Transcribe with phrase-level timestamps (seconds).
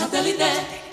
[0.00, 0.40] Satellite.
[0.40, 0.89] Comienza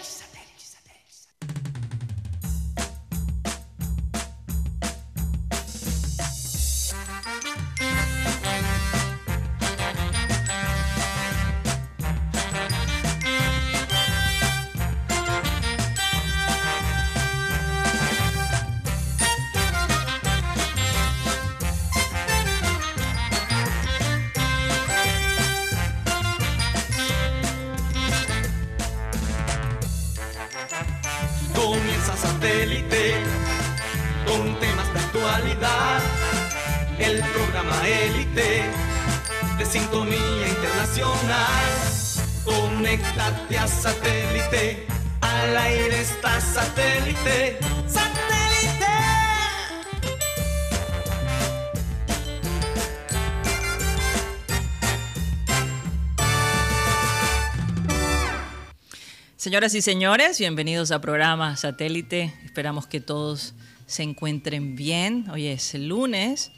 [59.48, 62.34] Señoras y señores, bienvenidos a programa Satélite.
[62.44, 63.54] Esperamos que todos
[63.86, 65.24] se encuentren bien.
[65.30, 66.52] Hoy es el lunes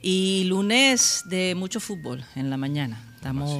[0.00, 3.02] y lunes de mucho fútbol en la mañana.
[3.16, 3.58] Estamos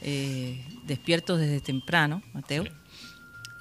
[0.00, 2.64] eh, despiertos desde temprano, Mateo,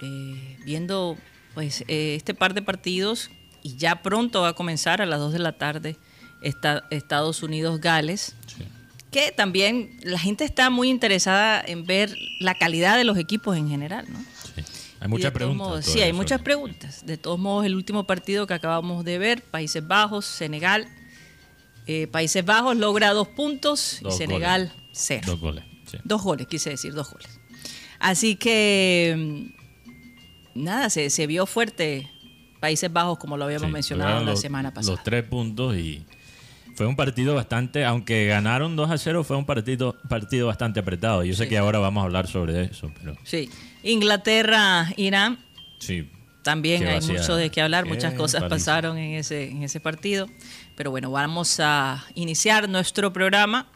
[0.02, 1.18] eh, viendo
[1.54, 3.30] pues eh, este par de partidos
[3.64, 5.98] y ya pronto va a comenzar a las 2 de la tarde
[6.42, 8.64] esta- Estados Unidos-Gales Sí.
[9.12, 13.68] Que también la gente está muy interesada en ver la calidad de los equipos en
[13.70, 14.20] general, ¿no?
[14.56, 14.64] Sí.
[15.00, 15.68] Hay muchas preguntas.
[15.68, 16.18] modos- sí, hay eso.
[16.18, 17.06] muchas preguntas.
[17.06, 20.88] De todos modos, el último partido que acabamos de ver, Países Bajos, Senegal.
[21.88, 24.84] eh, Países Bajos logra dos puntos Dos y Senegal goles.
[24.92, 25.24] cero.
[25.26, 25.64] Dos goles.
[25.90, 25.98] sí.
[26.04, 27.40] Dos goles, quise decir, dos goles.
[27.98, 29.52] Así que,
[30.56, 32.08] mm, nada, se, se vio fuerte
[32.60, 34.96] Países Bajos, como lo habíamos Sí, mencionado la los- semana pasada.
[34.98, 36.06] Los tres puntos y
[36.76, 41.24] fue un partido bastante, aunque ganaron 2 a 0, fue un partido, partido bastante apretado.
[41.24, 41.50] Yo sé Sí.
[41.50, 43.50] que ahora vamos a hablar sobre eso, pero Sí.
[43.84, 45.40] Inglaterra, Irán,
[45.80, 46.10] sí.
[46.42, 48.56] También hay mucho de qué hablar, Qué muchas cosas paliza.
[48.56, 50.28] pasaron en ese, en ese partido.
[50.76, 53.68] Pero bueno, vamos a iniciar nuestro programa,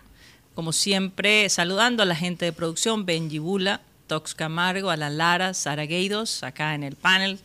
[0.56, 5.54] como siempre, saludando a la gente de producción, Benji Bula, Tox Camargo, a la Lara,
[5.54, 7.40] Sara Gueidos, acá en el panel.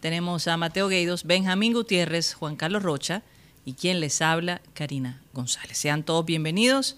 [0.00, 3.22] Tenemos a Mateo Gueidos, Benjamín Gutiérrez, Juan Carlos Rocha
[3.66, 5.76] y quien les habla, Karina González.
[5.76, 6.96] Sean todos bienvenidos.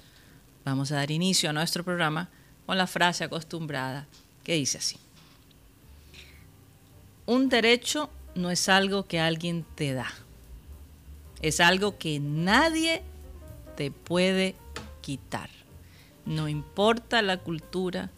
[0.67, 2.29] Vamos a dar inicio a nuestro programa
[2.67, 4.07] con la frase acostumbrada
[4.45, 4.99] que dice así.
[7.25, 10.13] Un derecho no es algo que alguien te da.
[11.41, 13.03] Es algo que nadie
[13.75, 14.55] te puede
[15.01, 15.49] quitar.
[16.27, 18.11] No importa la cultura,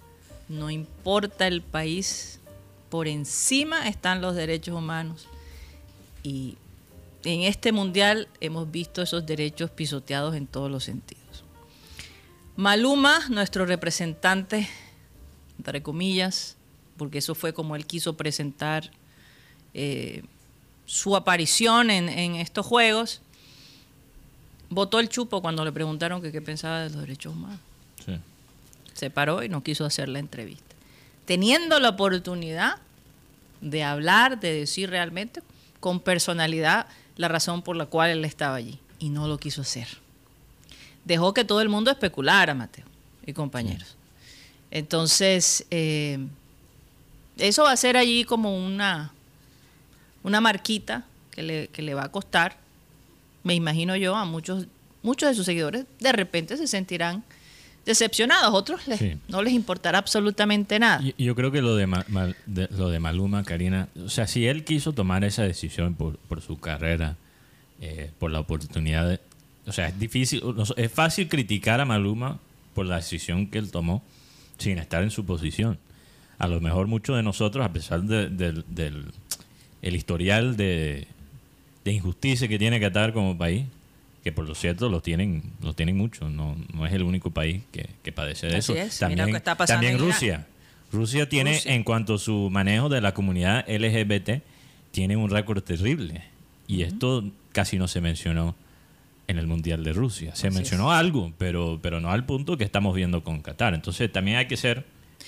[0.49, 2.41] no importa el país,
[2.89, 5.29] por encima están los derechos humanos.
[6.25, 6.57] Y
[7.25, 11.45] en este mundial hemos visto esos derechos pisoteados en todos los sentidos.
[12.57, 14.69] Maluma, nuestro representante,
[15.59, 16.57] entre comillas,
[16.97, 18.91] porque eso fue como él quiso presentar
[19.75, 20.23] eh,
[20.87, 23.23] su aparición en, en estos juegos,
[24.69, 27.61] votó el chupo cuando le preguntaron que qué pensaba de los derechos humanos.
[28.05, 28.19] sí.
[28.95, 30.75] Se paró y no quiso hacer la entrevista.
[31.25, 32.77] Teniendo la oportunidad
[33.63, 35.43] de hablar, de decir realmente
[35.79, 36.87] con personalidad
[37.21, 38.79] la razón por la cual él estaba allí.
[38.99, 39.87] Y no lo quiso hacer.
[41.05, 42.87] Dejó que todo el mundo especulara, Mateo
[43.27, 43.97] y compañeros.
[44.71, 46.19] Entonces, eh,
[47.37, 49.13] eso va a ser allí como una,
[50.23, 52.57] una marquita que le, que le va a costar,
[53.43, 54.67] me imagino yo, a muchos,
[55.03, 57.23] muchos de sus seguidores, de repente se sentirán
[57.87, 59.13] decepcionados, otros les- Sí.
[59.29, 61.03] no les importará absolutamente nada.
[61.19, 62.05] Yo creo que lo de, Ma-
[62.47, 66.41] de- lo de Maluma, Karina, o sea, si él quiso tomar esa decisión por, por
[66.43, 67.17] su carrera,
[67.81, 69.21] eh, por la oportunidad, de-
[69.67, 70.43] o sea, es difícil,
[70.77, 72.39] es fácil criticar a Maluma
[72.75, 74.03] por la decisión que él tomó
[74.59, 75.79] sin estar en su posición.
[76.39, 79.05] A lo mejor muchos de nosotros, a pesar de- del,
[79.83, 81.07] el historial de,
[81.85, 83.65] de injusticia que tiene Qatar como país,
[84.23, 87.63] que por lo cierto lo tienen, lo tienen mucho, no, no es el único país
[87.73, 88.75] que, que padece de Así eso.
[88.75, 89.99] es, mira lo También, que está pasando también.
[89.99, 90.47] Rusia.
[90.93, 91.73] Rusia tiene, Rusia.
[91.75, 94.43] en cuanto a su manejo de la comunidad LGBT,
[94.91, 96.23] tiene un récord terrible.
[96.67, 98.55] Y esto casi no se mencionó
[99.29, 100.35] en el Mundial de Rusia.
[100.35, 103.75] Se Así mencionó algo, pero, pero no al punto que estamos viendo con Qatar.
[103.75, 104.85] Entonces también hay que ser,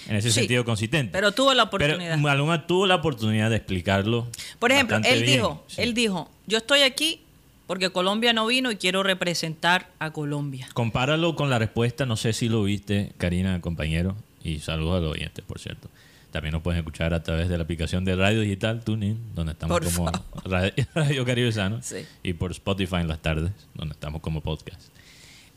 [0.09, 1.13] en ese Sí, sentido, consistente.
[1.13, 2.19] Pero tuvo la Pero oportunidad.
[2.19, 4.29] Maluma tuvo la oportunidad de explicarlo.
[4.59, 5.37] Por ejemplo, él bien.
[5.37, 5.83] dijo, Sí.
[5.83, 7.21] él dijo, yo estoy aquí
[7.67, 10.69] porque Colombia no vino y quiero representar a Colombia.
[10.75, 15.13] Compáralo con la respuesta, no sé si lo viste, Karina, compañero, y saludos a los
[15.13, 15.89] oyentes, por cierto.
[16.31, 19.79] También nos pueden escuchar a través de la aplicación de radio digital TuneIn, donde estamos
[19.79, 20.11] Por como.
[20.45, 22.07] Radio, Radio Caribe Sano, Sí.
[22.23, 24.81] y por Spotify en las tardes, donde estamos como podcast.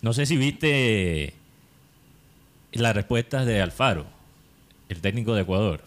[0.02, 1.34] No sé si viste
[2.74, 4.06] las respuestas de Alfaro.
[4.90, 5.82] el técnico de Ecuador,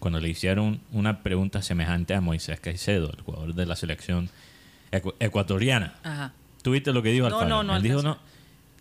[0.00, 4.28] cuando le hicieron una pregunta semejante a Moisés Caicedo, el jugador de la selección
[4.92, 5.94] ecu- ecuatoriana.
[6.02, 6.32] Ajá.
[6.62, 7.48] ¿Tuviste lo que dijo No, Alfaro?
[7.48, 8.18] no, no Él dijo, no.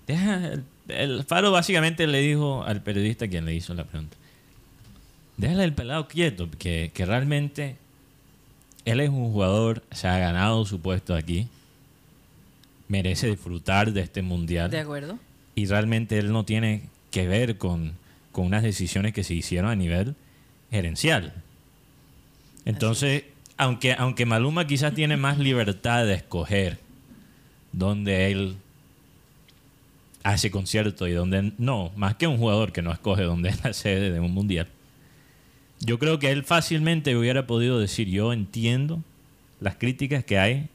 [0.07, 4.15] Deja, el, el Alfaro básicamente le dijo al periodista quien le hizo la pregunta.
[5.37, 7.75] Déjale el pelado quieto, que, que realmente
[8.85, 11.47] él es un jugador, se ha ganado su puesto aquí,
[12.87, 15.19] merece disfrutar de este mundial De acuerdo.
[15.55, 17.93] y realmente él no tiene que ver con,
[18.31, 20.15] con unas decisiones que se hicieron a nivel
[20.71, 21.33] gerencial.
[22.65, 23.23] Entonces,
[23.57, 26.79] aunque, aunque Maluma quizás tiene más libertad de escoger
[27.71, 28.57] dónde él
[30.23, 33.73] hace concierto y dónde no, más que un jugador que no escoge dónde es la
[33.73, 34.67] sede de un mundial,
[35.79, 39.03] yo creo que él fácilmente hubiera podido decir, yo entiendo
[39.59, 40.69] las críticas que hay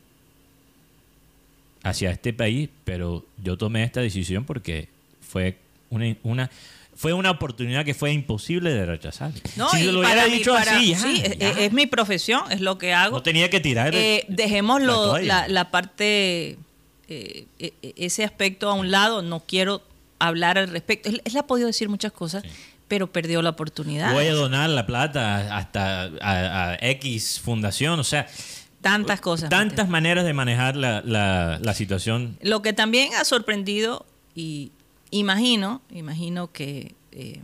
[1.83, 4.89] hacia este país, pero yo tomé esta decisión porque
[5.21, 5.59] fue
[5.91, 6.51] una, una
[6.95, 9.33] fue una oportunidad que fue imposible de rechazar.
[9.57, 11.49] No, si lo hubiera mí- dicho para- así, ya, sí, es- ya.
[11.51, 13.17] es, es mi profesión, es lo que hago.
[13.17, 13.95] no tenía que tirar.
[13.95, 14.25] Eh,
[14.87, 15.27] la toalla.
[15.27, 16.59] la, la parte,
[17.09, 19.83] eh, e- e- ese aspecto a un lado, no quiero
[20.19, 21.09] hablar al respecto.
[21.09, 22.45] Él, él ha podido decir muchas cosas,
[22.89, 24.13] pero perdió la oportunidad.
[24.13, 28.27] Voy a donar la plata hasta a, a X fundación, o sea,
[28.83, 29.49] Tantas cosas.
[29.49, 29.91] tantas Mateo.
[29.93, 32.37] maneras de manejar la, la- la situación.
[32.43, 34.05] Lo que también ha sorprendido,
[34.35, 34.73] y
[35.13, 37.41] imagino, imagino que eh,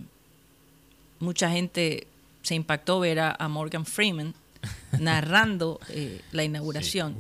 [1.21, 2.09] mucha gente
[2.43, 4.35] se impactó ver a, a Morgan Freeman
[4.99, 7.15] narrando eh, la inauguración.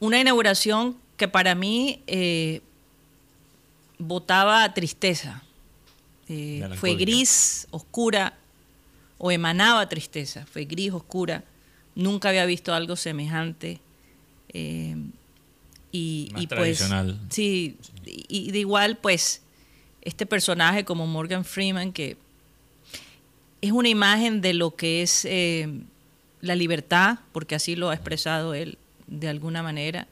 [0.00, 2.60] Una inauguración que para mí eh,
[3.98, 5.42] botaba tristeza.
[6.28, 8.36] Eh, fue gris, oscura,
[9.18, 10.46] o emanaba tristeza.
[10.46, 11.44] Fue gris, oscura.
[11.94, 13.80] Nunca había visto algo semejante.
[15.90, 17.18] Y, Más y pues, tradicional.
[17.30, 17.76] sí,
[18.28, 19.42] y, de igual, pues,
[20.02, 22.16] este personaje como Morgan Freeman, que
[23.60, 25.68] es una imagen de lo que es eh,
[26.40, 30.06] la libertad, porque así lo ha expresado él de alguna manera.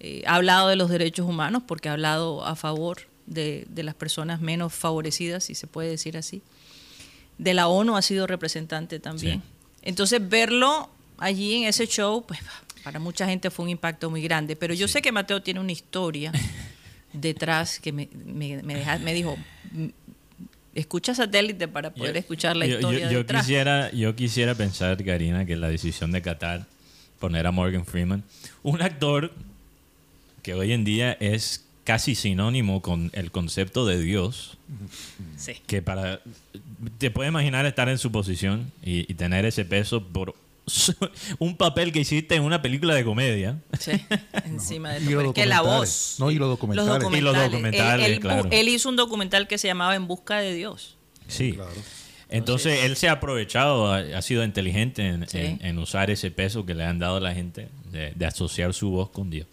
[0.00, 3.94] Eh, ha hablado de los derechos humanos, porque ha hablado a favor de, de las
[3.94, 6.42] personas menos favorecidas, si se puede decir así.
[7.38, 9.40] De la ONU ha sido representante también.
[9.40, 9.48] Sí.
[9.82, 10.88] Entonces, verlo
[11.18, 12.40] allí en ese show, pues
[12.84, 14.56] para mucha gente fue un impacto muy grande.
[14.56, 16.30] Pero yo sé que Mateo tiene una historia
[17.14, 19.36] detrás que me, me, me deja- me dijo,
[19.72, 19.86] "Mm,
[20.74, 23.42] escucha satélite para poder Yo- escuchar la yo- historia yo, yo detrás.
[23.42, 26.66] quisiera, yo quisiera pensar, Karina, que la decisión de Qatar
[27.20, 28.22] poner a Morgan Freeman,
[28.62, 29.32] un actor
[30.42, 34.56] que hoy en día es casi sinónimo con el concepto de Dios,
[35.36, 35.54] Sí.
[35.66, 36.20] que para
[36.98, 40.34] te puedes imaginar estar en su posición y, y tener ese peso por
[41.38, 43.58] un papel que hiciste en una película de comedia.
[43.78, 43.92] Sí,
[44.46, 45.24] encima de todo.
[45.24, 46.16] Porque la voz.
[46.18, 47.12] No, y los documentales.
[47.12, 48.48] Y los Él- documentales, él, claro.
[48.50, 50.96] él hizo un documental que se llamaba En Busca de Dios.
[51.28, 51.52] Sí.
[51.52, 51.70] Claro.
[52.30, 55.38] Entonces, él se ha aprovechado, ha, ha sido inteligente en, Sí.
[55.38, 58.72] en- en usar ese peso que le han dado a la gente de, de asociar
[58.74, 59.46] su voz con Dios.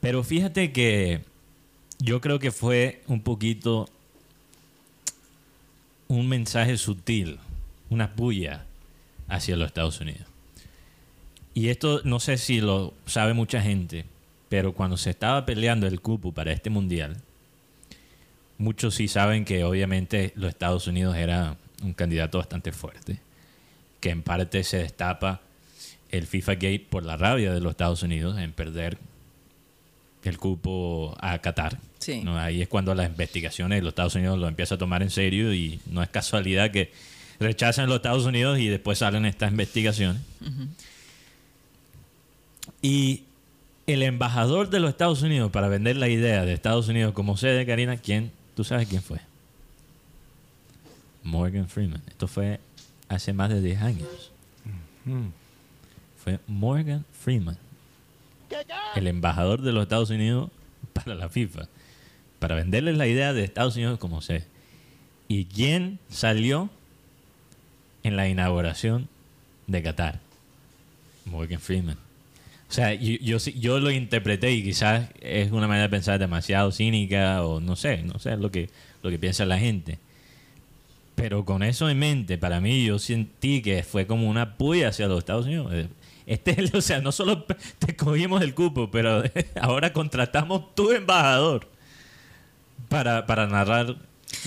[0.00, 1.22] Pero fíjate que
[1.98, 3.88] yo creo que fue un poquito
[6.06, 7.38] un mensaje sutil,
[7.90, 8.64] una puya
[9.28, 10.26] hacia los Estados Unidos.
[11.54, 14.04] Y esto no sé si lo sabe mucha gente,
[14.48, 17.16] pero cuando se estaba peleando el cupo para este mundial,
[18.58, 23.20] muchos sí saben que obviamente los Estados Unidos era un candidato bastante fuerte,
[24.00, 25.40] que en parte se destapa
[26.10, 28.98] el FIFA Gate por la rabia de los Estados Unidos en perder
[30.24, 31.78] el cupo a Qatar.
[31.98, 32.22] Sí.
[32.22, 32.38] ¿no?
[32.38, 35.52] Ahí es cuando las investigaciones de los Estados Unidos lo empieza a tomar en serio
[35.52, 36.92] y no es casualidad que
[37.40, 40.22] rechazan los Estados Unidos y después salen estas investigaciones.
[42.82, 43.22] Y
[43.86, 47.64] el embajador de los Estados Unidos para vender la idea de Estados Unidos como sede,
[47.66, 48.32] Karina, ¿quién?
[48.54, 49.20] ¿Tú sabes quién fue?
[51.22, 52.02] Morgan Freeman.
[52.06, 52.60] Esto fue
[53.08, 54.32] hace más de 10 años.
[56.22, 57.56] Fue Morgan Freeman,
[58.94, 60.50] el embajador de los Estados Unidos
[60.92, 61.68] para la FIFA,
[62.38, 64.44] para venderles la idea de Estados Unidos como sede.
[65.28, 66.68] ¿Y quién salió
[68.08, 69.08] en la inauguración
[69.66, 70.20] de Qatar?
[71.26, 71.96] Morgan Freeman.
[72.68, 77.42] O sea, yo, yo, lo interpreté y quizás es una manera de pensar demasiado cínica
[77.42, 78.68] o no sé, no sé lo que,
[79.02, 79.98] lo que piensa la gente.
[81.14, 85.08] Pero con eso en mente, para mí yo sentí que fue como una puya hacia
[85.08, 85.72] los Estados Unidos.
[86.26, 89.22] Este, o sea, no solo te cogimos el cupo, pero
[89.60, 91.66] ahora contratamos tu embajador
[92.90, 93.96] para, para narrar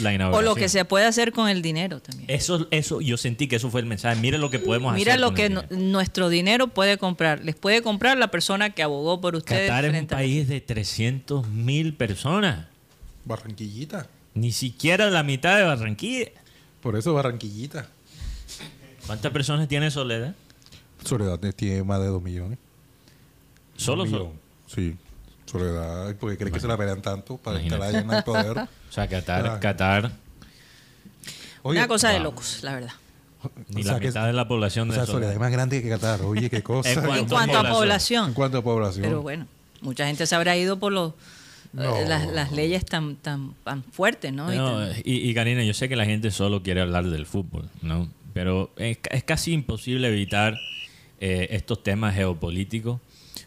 [0.02, 2.30] la O lo que se puede hacer con el dinero también.
[2.30, 4.20] Eso, eso, yo sentí que eso fue el mensaje.
[4.20, 5.22] Mira lo que podemos Mira hacer.
[5.22, 5.86] lo con que el no- dinero.
[5.92, 7.44] nuestro dinero puede comprar.
[7.44, 9.70] Les puede comprar la persona que abogó por ustedes.
[9.70, 12.68] Qatar es un país de 300 mil personas.
[13.26, 14.08] Barranquillita.
[14.34, 16.28] Ni siquiera la mitad de Barranquilla.
[16.82, 17.88] Por eso Barranquillita.
[19.06, 20.36] ¿Cuántas personas tiene Soledad?
[21.06, 22.58] Soledad tiene más de dos millones.
[23.76, 24.32] Solo, millón.
[24.68, 24.96] Sí.
[25.52, 27.86] Soledad, porque cree que se la pelean tanto para Imagínate.
[27.86, 28.68] estar allá en el poder.
[28.90, 29.60] O sea, Qatar, Ah.
[29.60, 30.12] Qatar
[31.64, 32.92] Oye, Una cosa de locos, la verdad.
[33.70, 35.18] ni o sea la que- mitad de la población O de sea, Soledad.
[35.18, 36.22] Soledad es más grande que Qatar.
[36.24, 36.90] Oye, qué cosa.
[36.92, 37.76] En cuanto En a cuanto a población.
[37.80, 38.28] población.
[38.30, 39.04] En cuanto a población.
[39.04, 39.48] Pero bueno,
[39.82, 41.14] mucha gente se habrá ido por los,
[41.74, 41.96] No.
[41.98, 44.52] eh, las, las leyes tan, tan, tan fuertes, ¿no?
[44.54, 47.26] Y No, tan- y, y Karina, yo sé que la gente solo quiere hablar del
[47.26, 48.10] fútbol, ¿no?
[48.34, 50.58] Pero es, es casi imposible evitar
[51.20, 53.00] eh, estos temas geopolíticos,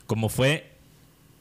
[0.06, 0.70] como fue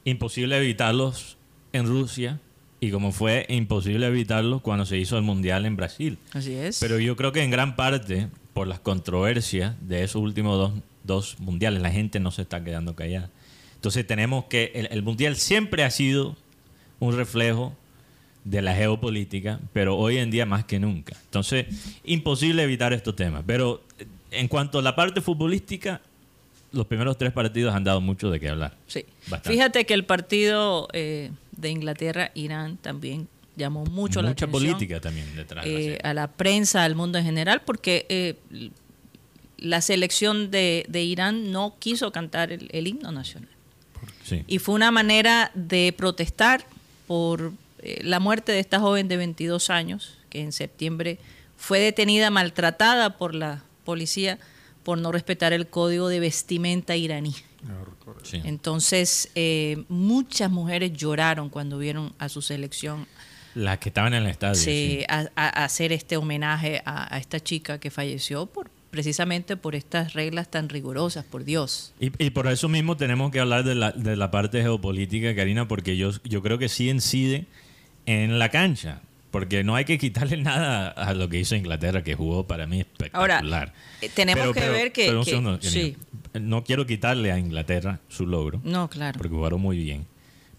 [0.06, 1.38] imposible evitarlos
[1.72, 2.40] en Rusia
[2.80, 6.18] y como fue imposible evitarlos cuando se hizo el Mundial en Brasil.
[6.34, 6.80] así es.
[6.80, 11.40] Pero yo creo que en gran parte, por las controversias de esos últimos dos, dos
[11.40, 13.30] mundiales, la gente no se está quedando callada.
[13.76, 16.36] Entonces tenemos que, el, el mundial siempre ha sido
[17.00, 17.74] un reflejo
[18.44, 21.16] de la geopolítica, pero hoy en día más que nunca.
[21.26, 21.68] Entonces,
[22.04, 23.44] imposible evitar estos temas.
[23.48, 26.02] Pero eh, en cuanto a la parte futbolística,
[26.74, 28.76] los primeros tres partidos han dado mucho de qué hablar.
[28.88, 29.06] Sí.
[29.28, 29.50] Bastante.
[29.50, 34.72] Fíjate que el partido eh, de Inglaterra-Irán también llamó mucho la Mucha atención.
[34.74, 35.66] política también detrás.
[35.68, 38.36] eh, a la prensa, al mundo en general, porque eh,
[39.58, 43.50] la selección de, de Irán no quiso cantar el, el himno nacional.
[44.24, 44.44] Sí.
[44.48, 46.66] Y fue una manera de protestar
[47.08, 51.20] por eh, la muerte de esta joven de 22 años, que en septiembre
[51.58, 54.40] fue detenida, maltratada por la policía
[54.84, 57.34] por no respetar el código de vestimenta iraní.
[58.24, 58.42] Sí.
[58.44, 63.08] Entonces, eh, muchas mujeres lloraron cuando vieron a su selección
[63.56, 64.56] Las que estaban en el estadio.
[64.56, 65.04] sí.
[65.08, 70.14] a, a- hacer este homenaje a, a esta chica que falleció por precisamente por estas
[70.14, 71.94] reglas tan rigurosas, por Dios.
[72.00, 75.68] Y, y por eso mismo tenemos que hablar de la, de la parte geopolítica, Karina,
[75.68, 77.46] porque yo, yo creo que sí incide
[78.06, 79.02] en la cancha.
[79.34, 82.82] Porque no hay que quitarle nada a lo que hizo Inglaterra, que jugó para mí
[82.82, 83.44] espectacular.
[83.44, 85.06] Ahora, eh, tenemos Pero- que pero- ver que...
[85.08, 85.98] pero un que- segundo, sí.
[86.40, 89.18] No quiero quitarle a Inglaterra su logro, no, claro.
[89.18, 90.06] porque jugaron muy bien.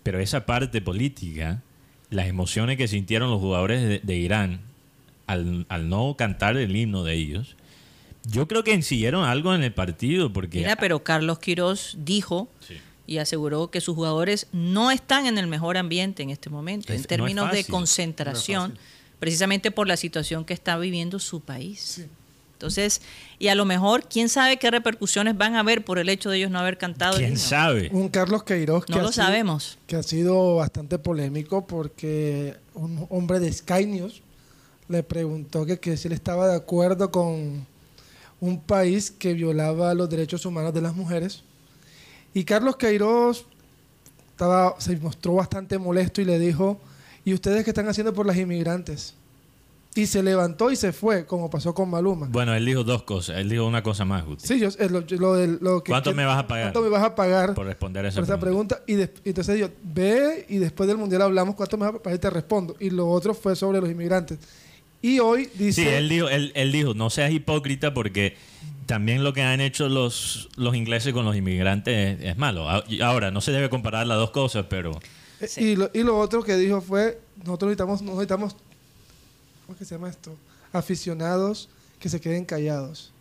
[0.02, 1.62] Pero esa parte política,
[2.11, 4.61] las emociones que sintieron los jugadores de, de Irán
[5.28, 7.57] al, al no cantar el himno de ellos,
[8.26, 10.59] yo creo que incidieron algo en el partido, porque...
[10.59, 12.75] Mira, pero Carlos Quirós dijo Sí.
[13.06, 17.00] Y aseguró que sus jugadores no están en el mejor ambiente en este momento, Es-
[17.02, 17.73] en términos de fácil.
[17.73, 18.78] concentración,
[19.18, 22.04] precisamente por la situación que está viviendo su país.
[22.54, 23.02] Entonces,
[23.38, 26.38] y a lo mejor, quién sabe qué repercusiones van a haber por el hecho de
[26.38, 27.14] ellos no haber cantado.
[27.14, 27.42] el ¿Quién himno?
[27.44, 27.90] sabe?
[27.92, 29.76] Un Carlos Queiroz que, No ha lo sido- sabemos.
[29.87, 34.23] que ha sido bastante polémico porque un hombre de Sky News
[34.88, 37.66] le preguntó que, que si él estaba de acuerdo con
[38.40, 41.42] un país que violaba los derechos humanos de las mujeres.
[42.35, 43.47] Y Carlos Queiroz
[44.33, 46.81] estaba, se mostró bastante molesto y le dijo,
[47.25, 49.14] ¿y ustedes qué están haciendo por las inmigrantes?
[49.97, 52.26] Y se levantó y se fue, como pasó con Maluma.
[52.29, 53.37] Bueno, él dijo dos cosas.
[53.38, 54.45] Él dijo una cosa más, Guti.
[54.45, 56.64] Sí, yo, es lo, lo del- lo que- ¿Cuánto que- me vas a pagar?
[56.73, 58.83] ¿Cuánto me vas a pagar Por responder a esa por esa pregunta.
[58.85, 58.93] pregunta?
[58.93, 61.99] Y, des- y entonces yo, ve y después del mundial hablamos cuánto me vas a
[62.03, 62.75] pagar y te respondo.
[62.81, 64.41] Y lo otro fue sobre los inmigrantes.
[65.00, 65.83] Y hoy dice...
[65.83, 68.37] Sí, él dijo, él, él dijo, no seas hipócrita porque
[68.87, 72.69] también lo que han hecho los, los ingleses con los inmigrantes es, es malo.
[72.71, 74.99] A- y Ahora, no se debe comparar las dos cosas, pero
[75.41, 78.53] eh, y, lo, y lo otro que dijo fue, nosotros necesitamos, necesitamos,
[79.67, 80.37] ¿cómo es que se llama esto?
[80.73, 83.12] Aficionados que se queden callados,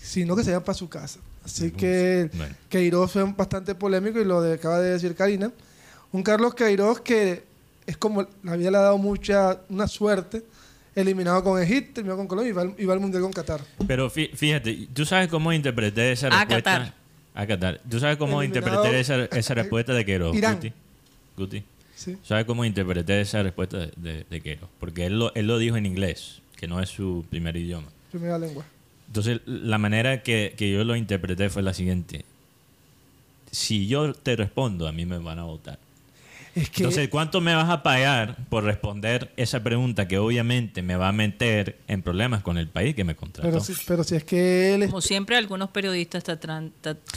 [0.00, 1.20] sino que se vayan para su casa.
[1.44, 2.54] Así que bueno.
[2.68, 5.50] Queiroz fue bastante polémico y lo de- acaba de decir Karina.
[6.12, 7.44] Un Carlos Queiroz que
[7.86, 10.42] es como la vida le ha dado mucha una suerte,
[10.98, 13.60] eliminado con Egipto, eliminado con Colombia y va, al- y va al mundial con Qatar.
[13.86, 16.72] Pero fí- fíjate, ¿tú sabes cómo interpreté esa A respuesta?
[16.78, 16.94] Qatar.
[17.34, 17.80] A Qatar.
[17.88, 20.36] ¿Tú sabes cómo Eliminado- interpreté esa, esa respuesta de Queiroz?
[20.36, 20.56] Irán.
[20.56, 20.72] Guti?
[21.36, 21.62] Guti.
[21.94, 22.16] Sí.
[22.22, 24.68] ¿Sabes cómo interpreté esa respuesta de, de, de Queiroz?
[24.80, 27.88] Porque él lo, él lo dijo en inglés, que no es su primer idioma.
[28.10, 28.64] Primera lengua.
[29.08, 32.24] Entonces, la manera que, que yo lo interpreté fue la siguiente.
[33.50, 35.78] Si yo te respondo, a mí me van a votar.
[36.60, 40.96] Es que Entonces, ¿cuánto me vas a pagar por responder esa pregunta que obviamente me
[40.96, 43.48] va a meter en problemas con el país que me contrató?
[43.48, 46.72] pero, si, pero si es que él es- Como siempre, algunos periodistas están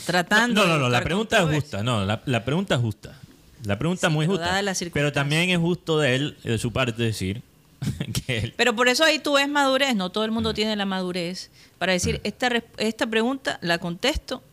[0.06, 0.62] tratando.
[0.62, 1.84] No, no, de no, la pregunta es justa.
[1.84, 3.18] No, la, la pregunta es justa.
[3.64, 4.90] La pregunta es Sí, muy pero justa.
[4.94, 7.42] Pero también es justo de él, de su parte, decir
[8.26, 8.54] que él.
[8.58, 10.34] Pero por eso ahí tú ves madurez, no todo el Mm.
[10.36, 14.44] mundo tiene la madurez para decir, esta, esta pregunta la contesto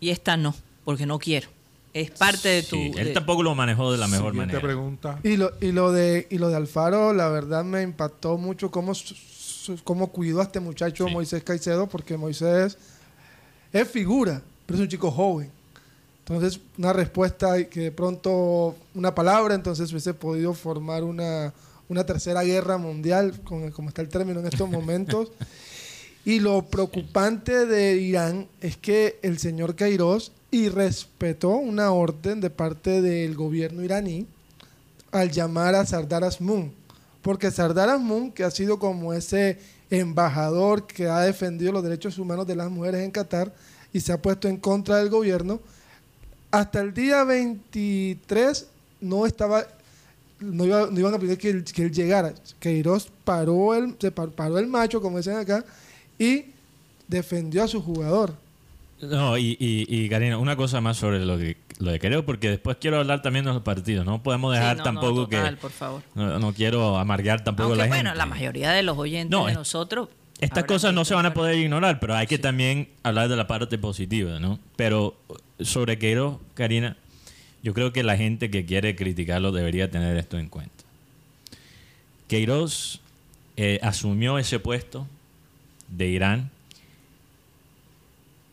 [0.00, 1.48] y esta no, porque no quiero.
[1.94, 2.76] Es parte de tu...
[2.76, 4.60] Sí, él de- tampoco lo manejó de la mejor Siguiente manera.
[4.60, 5.20] pregunta.
[5.22, 8.94] Y lo, y lo de y lo de Alfaro, la verdad me impactó mucho cómo,
[8.94, 11.12] su- cómo cuidó a este muchacho Sí.
[11.12, 12.76] Moisés Caicedo, porque Moisés
[13.72, 15.50] es figura, pero es un chico joven.
[16.26, 21.52] Entonces, una respuesta que de pronto, una palabra, entonces hubiese podido formar una,
[21.88, 25.30] una tercera guerra mundial, con- como está el término en estos momentos.
[26.24, 33.02] y lo preocupante de Irán es que el señor Queiroz irrespetó una orden de parte
[33.02, 34.26] del gobierno iraní
[35.12, 36.72] al llamar a Sardar Azmoun.
[37.22, 39.58] Porque Sardar Azmoun, que ha sido como ese
[39.90, 43.52] embajador que ha defendido los derechos humanos de las mujeres en Qatar
[43.92, 45.60] y se ha puesto en contra del gobierno,
[46.50, 48.66] hasta el día 23
[49.00, 49.64] no estaba
[50.40, 52.34] no, iba- no iban a pedir que él, que él llegara.
[52.60, 55.64] Queiroz paró el, se par- paró el macho, como dicen acá,
[56.18, 56.46] y
[57.08, 58.34] defendió a su jugador.
[59.02, 62.48] No, y, y, y Karina, una cosa más sobre lo que lo de Queiroz, porque
[62.48, 64.06] después quiero hablar también de los partidos.
[64.06, 65.60] No podemos dejar no, tampoco total, que.
[65.60, 66.02] por favor.
[66.14, 68.18] No, no quiero amargar tampoco Aunque la bueno, gente.
[68.18, 70.08] la mayoría de los oyentes No, de es- nosotros.
[70.40, 72.42] Estas cosas no se van a poder ignorar, pero hay que Sí.
[72.42, 74.58] también hablar de la parte positiva, ¿no?
[74.76, 75.16] Pero
[75.60, 76.96] sobre Queiroz, Karina,
[77.62, 80.84] yo creo que la gente que quiere criticarlo debería tener esto en cuenta.
[82.28, 83.00] Queiroz
[83.56, 85.06] eh, asumió ese puesto
[85.88, 86.50] de Irán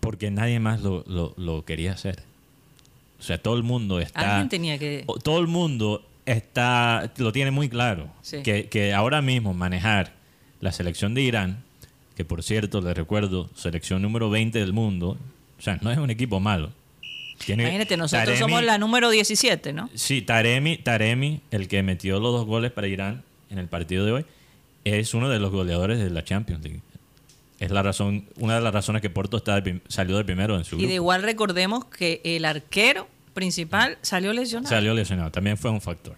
[0.02, 2.24] porque nadie más lo, lo- lo quería hacer.
[3.20, 4.20] O sea, todo el mundo está...
[4.36, 5.06] Alguien tenía que.
[5.24, 8.44] todo el mundo está lo tiene muy claro Sí.
[8.44, 10.12] que, que ahora mismo manejar
[10.60, 11.64] la selección de Irán
[12.16, 15.18] que por cierto les recuerdo selección número 20 del mundo
[15.58, 16.70] o sea no es un equipo malo
[17.44, 19.90] Tiene Imagínate, nosotros Taremi- somos la número 17, ¿no?
[19.96, 24.12] sí Taremi Taremi el que metió los dos goles para Irán en el partido de
[24.12, 24.26] hoy
[24.84, 26.82] es uno de los goleadores de la Champions League
[27.62, 30.64] es la razón una de las razones que Porto está de salió de primero en
[30.66, 34.70] su Y grupo de igual recordemos que el arquero principal salió lesionado.
[34.76, 36.16] Salió lesionado, también fue un factor.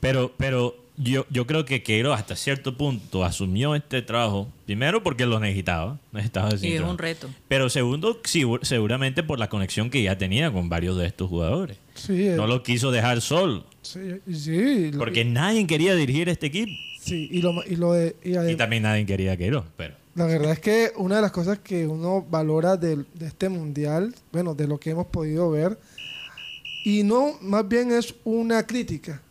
[0.00, 5.26] Pero, pero yo, yo creo que Queiroz hasta cierto punto asumió este trabajo, primero porque
[5.26, 7.28] lo necesitaba, necesitaba y es un reto.
[7.48, 8.20] Pero segundo,
[8.62, 11.78] seguramente por la conexión que ya tenía con varios de estos jugadores.
[11.94, 14.00] Sí, eh, No lo quiso dejar solo, sí,
[14.32, 16.72] sí, lo- porque nadie quería dirigir este equipo.
[17.00, 19.94] sí, y lo, y lo de, y Y también nadie quería a Queiroz, pero...
[20.18, 24.12] La verdad es que una de las cosas que uno valora del- de, este mundial,
[24.32, 25.78] bueno, de lo que hemos podido ver,
[26.84, 29.22] y no, más bien es una crítica.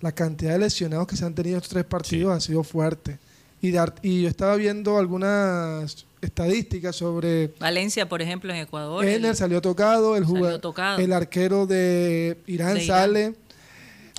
[0.00, 2.36] La cantidad de lesionados que se han tenido estos tres partidos Sí.
[2.36, 3.18] ha sido fuerte.
[3.62, 9.04] Y, de y yo estaba viendo algunas estadísticas sobre Valencia, por ejemplo, en Ecuador.
[9.04, 10.98] Ener el- salió tocado, el, jugador, tocado.
[10.98, 12.86] el arquero de Irán De Irán.
[12.98, 13.34] sale.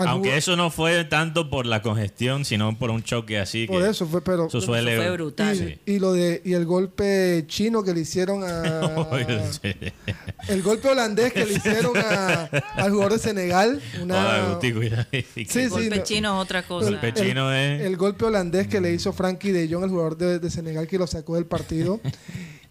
[0.10, 3.90] Aunque eso no fue tanto por la congestión, sino por un choque así por que...
[3.90, 4.98] eso fue, pero Eso suele...
[4.98, 5.56] fue brutal.
[5.56, 5.80] y, Sí.
[5.86, 8.82] y lo de y el golpe chino que le hicieron a
[10.48, 12.44] El golpe holandés que le hicieron a-
[12.76, 13.82] al jugador de Senegal.
[14.02, 15.06] Una, Hola, Guti, cuidado.
[15.12, 16.04] Sí, el golpe no.
[16.04, 16.90] chino es otra cosa.
[16.90, 17.82] Golpe chino es...
[17.82, 20.98] el golpe holandés que le hizo Frankie de Jong, el jugador de, de Senegal, que
[20.98, 22.00] lo sacó del partido.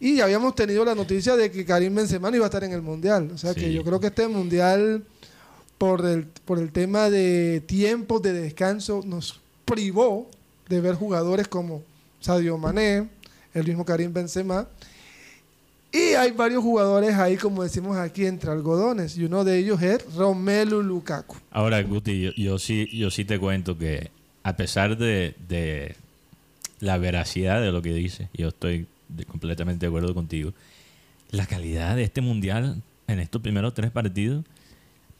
[0.01, 2.83] y habíamos tenido la noticia de que Karim Benzema no iba a estar en el
[2.83, 3.31] Mundial.
[3.35, 3.73] O sea que Sí.
[3.73, 5.05] yo creo que este Mundial,
[5.81, 10.29] por el, por el tema de tiempos de descanso, nos privó
[10.69, 11.83] de ver jugadores como
[12.21, 13.09] Sadio Mané,
[13.55, 14.69] el mismo Karim Benzema.
[15.91, 19.17] Y hay varios jugadores ahí, como decimos aquí, entre algodones.
[19.17, 21.37] Y uno de ellos es Romelu Lukaku.
[21.51, 24.11] Ahora, Guti, yo, yo sí, yo sí te cuento que
[24.43, 25.97] a pesar de, de
[26.81, 30.53] la veracidad de lo que dice, yo estoy de- completamente de acuerdo contigo,
[31.31, 34.45] la calidad de este mundial en estos primeros tres partidos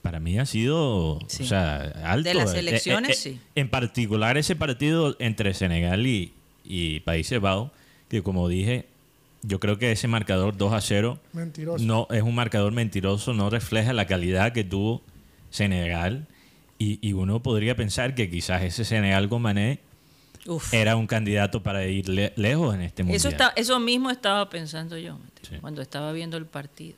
[0.03, 1.43] para mí ha sido Sí.
[1.43, 2.29] o sea, alto.
[2.29, 3.41] De las Eh, eh, selecciones, eh, sí.
[3.55, 6.33] En particular ese partido entre Senegal y,
[6.65, 7.71] y Países Bajos,
[8.09, 8.87] que como dije,
[9.43, 11.85] yo creo que ese marcador 2 a 0 Mentiroso.
[11.85, 15.03] no, es un marcador mentiroso, no refleja la calidad que tuvo
[15.51, 16.27] Senegal.
[16.79, 19.81] Y, y uno podría pensar que quizás ese Senegal con Mané
[20.47, 20.73] Uf.
[20.73, 23.17] era un candidato para ir le- lejos en este mundial.
[23.19, 25.57] Eso, está, eso mismo estaba pensando yo Sí.
[25.61, 26.97] cuando estaba viendo el partido.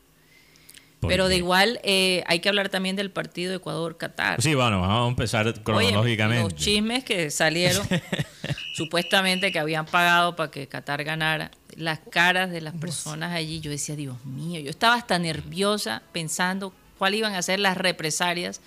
[1.03, 4.41] Porque- Pero de igual eh, hay que hablar también del partido Ecuador-Qatar.
[4.41, 6.45] Sí, bueno, vamos a empezar Oye, cronológicamente.
[6.45, 7.85] los chismes que salieron,
[8.77, 13.71] supuestamente que habían pagado para que Qatar ganara, las caras de las personas allí, yo
[13.71, 18.61] decía, Dios mío, yo estaba hasta nerviosa pensando cuáles iban a ser las represalias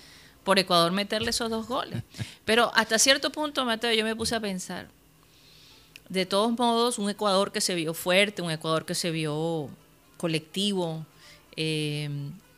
[0.44, 2.02] por Ecuador meterle esos dos goles.
[2.44, 4.88] Pero hasta cierto punto, Mateo, yo me puse a pensar,
[6.10, 9.70] de todos modos, un Ecuador que se vio fuerte, un Ecuador que se vio
[10.18, 11.04] colectivo,
[11.56, 12.08] eh,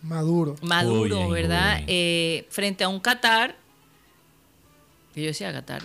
[0.02, 0.56] Maduro.
[0.62, 1.78] maduro, Uy, ¿verdad?
[1.80, 1.84] uy.
[1.88, 3.56] Eh, frente a un Qatar,
[5.14, 5.82] que yo decía Qatar,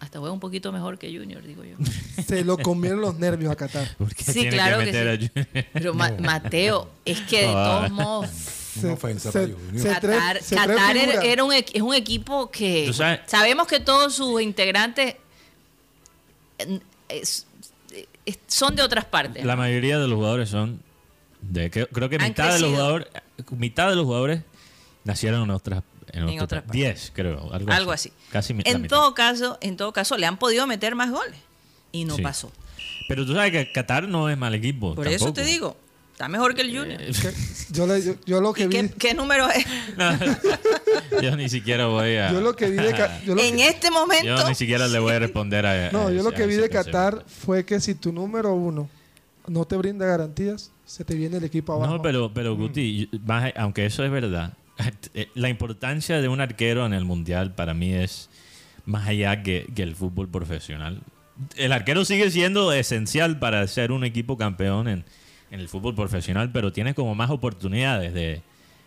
[0.00, 1.76] hasta juega un poquito mejor que Junior, digo yo.
[2.26, 3.94] Se lo comieron los nervios a Qatar.
[3.98, 5.64] ¿Por qué Sí, tiene claro que sí.
[5.72, 7.78] Pero Ma- Mateo, es que de Ah.
[7.86, 8.30] todos modos,
[8.82, 9.82] Una ofensa se- para Junior.
[9.82, 12.92] se- Qatar, se Qatar era, un, es un equipo que
[13.26, 15.16] sabemos que todos sus integrantes
[16.58, 17.46] eh, es-
[18.46, 19.44] son de otras partes.
[19.44, 20.80] La mayoría de los jugadores son
[21.50, 23.08] de creo que mitad de los jugadores
[23.52, 24.42] mitad de los jugadores
[25.04, 25.82] nacieron en otras
[26.12, 27.52] en, otro otras pa- 10, creo.
[27.52, 28.12] Algo, Algo así.
[28.32, 28.88] Casi En mitad.
[28.88, 31.38] todo caso, en todo caso, le han podido meter más goles.
[31.92, 32.22] Y no Sí.
[32.22, 32.50] pasó.
[33.08, 34.94] Pero tú sabes que Qatar no es mal equipo.
[34.94, 35.76] Por eso te digo,
[36.12, 37.00] está mejor que el Junior.
[37.70, 39.64] Yo, le- yo, yo lo que ¿Y vi, qué, qué número es?
[41.22, 42.32] yo ni siquiera voy a.
[42.32, 44.24] yo lo que vi de Ca- yo lo en que- este momento.
[44.24, 45.90] Yo ni siquiera le voy a responder a.
[45.92, 46.68] no, a yo lo que vi de.
[46.68, 48.88] Qatar fue que si tu número uno
[49.46, 51.96] no te brinda garantías, se te viene el equipo abajo.
[51.96, 54.54] No, pero, pero Guti, yo- más- aunque eso es verdad,
[55.14, 58.30] eh, la importancia de un arquero en el mundial para mí es
[58.86, 61.00] más allá que, que el fútbol profesional.
[61.56, 65.04] El arquero sigue siendo esencial para ser un equipo campeón en,
[65.50, 68.40] en el fútbol profesional, pero tiene como más oportunidades de,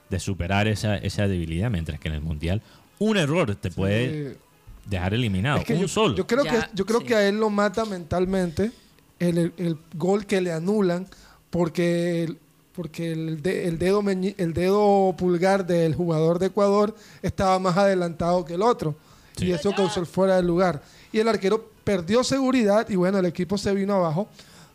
[0.09, 2.61] de superar esa, esa debilidad, mientras que en el mundial
[2.99, 4.37] un error te puede
[4.85, 5.59] dejar eliminado.
[5.59, 6.15] es que un yo, solo.
[6.15, 7.05] yo creo Ya, que yo creo sí.
[7.05, 8.71] que a él lo mata mentalmente
[9.19, 11.07] el, el- el gol que le anulan
[11.51, 12.39] porque el,
[12.73, 17.77] porque el, de- el dedo meñi- el dedo pulgar del jugador de Ecuador estaba más
[17.77, 18.95] adelantado que el otro.
[19.37, 19.45] Sí.
[19.45, 20.81] y eso causó el fuera del lugar.
[21.13, 24.27] Y el arquero perdió seguridad y bueno el equipo se vino abajo.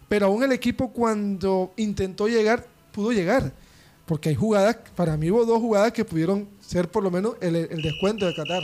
[0.09, 3.53] Pero aún el equipo cuando intentó llegar pudo llegar.
[4.07, 7.57] Porque hay jugadas para mí hubo dos jugadas que pudieron ser por lo menos el,
[7.57, 8.62] el descuento de Qatar.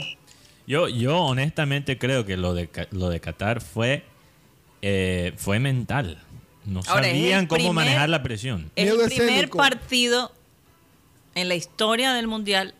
[0.65, 4.03] Yo, yo honestamente creo que lo de, lo de Qatar fue,
[4.81, 6.22] eh, fue mental.
[6.65, 8.71] No Ahora, el sabían cómo primer- manejar la presión.
[8.75, 9.57] Es Miedo el primer escénico.
[9.57, 10.31] partido
[11.35, 12.73] en la historia del mundial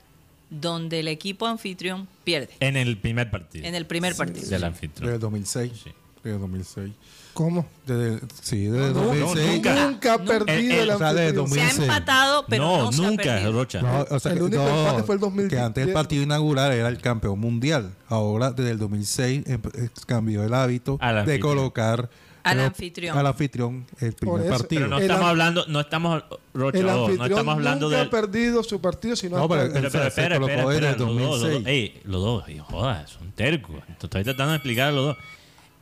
[0.49, 2.49] donde el equipo anfitrión pierde.
[2.59, 3.65] En el primer partido.
[3.67, 4.47] En el primer partido.
[4.47, 5.05] del anfitrión.
[5.07, 5.71] Desde el 2006.
[5.83, 5.91] Sí.
[6.23, 6.91] Desde el 2006.
[7.33, 7.65] ¿cómo?
[7.87, 9.51] Desde, sí, desde el No, 2006.
[9.55, 9.85] nunca.
[9.87, 11.49] Nunca ha perdido El- el- el o sea, desde anfitrión.
[11.49, 11.79] Se ha 2006.
[11.81, 13.51] empatado, pero no, no, se ha nunca, perdido.
[13.53, 13.81] Rocha.
[13.81, 15.49] No, o sea, El único no, empate fue el 2010.
[15.49, 17.95] Que antes el partido inaugural era el campeón mundial.
[18.07, 21.41] Ahora, desde el 2006, em- eh, cambió el hábito de anfitrión.
[21.41, 22.09] colocar
[22.43, 23.17] Al el- anfitrión.
[23.17, 24.79] al anfitrión el primer eso, partido.
[24.81, 27.97] Pero no El estamos an- hablando, no estamos, Rocha, El ojo, no estamos hablando nunca
[28.01, 28.03] de...
[28.05, 29.61] ha perdido su partido, sino No, pero-.
[29.73, 31.41] Pero, pero espera, espera, espera, los dos, los dos.
[31.41, 31.67] 2006.
[31.67, 33.75] Ey, los dos, y joda, son tercos.
[33.89, 35.17] Estoy tratando de explicar a los dos.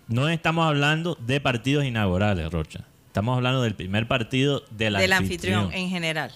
[0.08, 2.86] No estamos hablando de partidos inaugurales, Rocha.
[3.08, 5.62] Estamos hablando del primer partido del, del anfitrión.
[5.65, 6.32] anfitrión en general.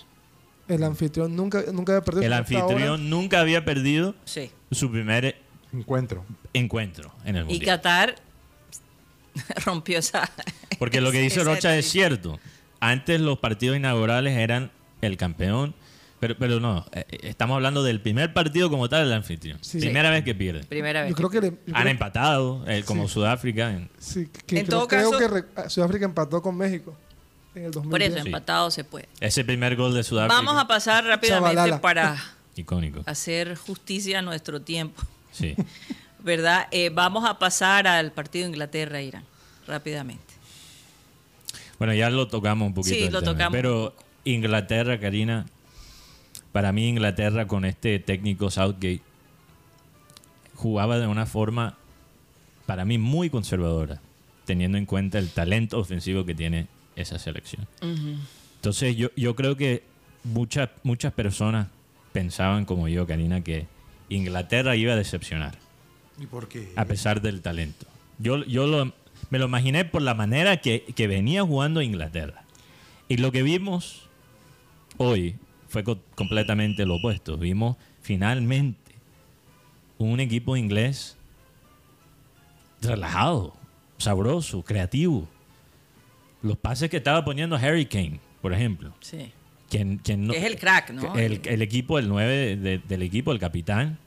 [0.67, 2.25] El anfitrión nunca, nunca había perdido.
[2.25, 4.49] El anfitrión nunca había perdido Sí.
[4.71, 5.35] su primer
[5.71, 6.25] Encuentro.
[6.53, 7.77] encuentro en el Y mundial.
[7.77, 8.15] Qatar
[9.65, 10.29] rompió esa.
[10.79, 12.39] Porque lo que dice Rocha es cierto.
[12.79, 14.71] Antes los partidos inaugurales eran
[15.01, 15.73] el campeón,
[16.19, 19.57] pero, pero no, eh, eh, estamos hablando del primer partido como tal del anfitrión.
[19.61, 19.79] Sí.
[19.79, 20.63] Primera vez que pierde.
[20.65, 21.09] Primera vez.
[21.11, 23.71] Yo creo que, le- yo Han creo- empatado, eh, como Sudáfrica.
[23.71, 26.95] en- sí, que En creo, todo creo caso- que re- Sudáfrica empató con México
[27.55, 27.91] en el 2010.
[27.91, 28.27] Por eso, Sí.
[28.29, 29.07] empatado se puede.
[29.19, 30.35] ese primer gol de Sudáfrica.
[30.35, 31.81] Vamos a pasar rápidamente Chavalala.
[31.81, 32.17] para
[32.55, 33.01] Icónico.
[33.05, 35.01] hacer justicia a nuestro tiempo.
[35.31, 35.55] Sí.
[36.25, 36.67] ¿Verdad?
[36.71, 39.23] Eh, vamos a pasar al partido Inglaterra-Irán,
[39.67, 40.33] rápidamente.
[41.77, 42.95] Bueno, ya lo tocamos un poquito.
[42.95, 43.33] Sí, lo tema.
[43.33, 43.95] tocamos Pero.
[44.27, 45.45] Inglaterra, Karina,
[46.51, 49.01] para mí Inglaterra con este técnico Southgate
[50.55, 51.77] jugaba de una forma,
[52.65, 54.01] para mí, muy conservadora,
[54.45, 57.67] teniendo en cuenta el talento ofensivo que tiene esa selección.
[58.55, 59.83] Entonces yo, yo creo que
[60.23, 61.67] muchas, muchas personas
[62.11, 63.67] pensaban como yo, Karina, que
[64.09, 65.64] Inglaterra iba a decepcionar
[66.19, 66.71] ¿Y por qué?
[66.75, 67.85] a pesar del talento.
[68.19, 68.93] Yo, yo lo-
[69.29, 72.43] me lo imaginé por la manera que, que venía jugando Inglaterra.
[73.07, 74.07] Y lo que vimos
[74.97, 75.35] hoy
[75.67, 77.37] fue co- completamente lo opuesto.
[77.37, 78.93] Vimos finalmente
[79.97, 81.17] un equipo inglés
[82.81, 83.53] relajado,
[83.97, 85.27] sabroso, creativo.
[86.41, 88.93] Los pases que estaba poniendo Harry Kane, por ejemplo.
[89.01, 89.31] Sí.
[89.69, 91.15] Quien, quien no- es el crack, ¿no?
[91.15, 93.97] El, el equipo, el 9 de- del equipo, el capitán,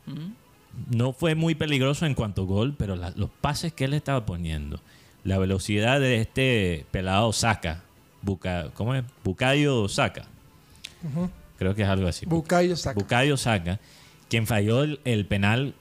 [0.90, 4.24] no fue muy peligroso en cuanto a gol, pero la- los pases que él estaba
[4.26, 4.80] poniendo,
[5.24, 7.82] la velocidad de este pelado Saka,
[8.22, 9.04] Buca, ¿cómo es?
[9.24, 11.30] Bucayo Ujú.
[11.58, 12.26] creo que es algo así.
[12.26, 12.98] Bukayo Saka.
[12.98, 13.80] Bucayo Saka,
[14.28, 15.74] quien falló el, el penal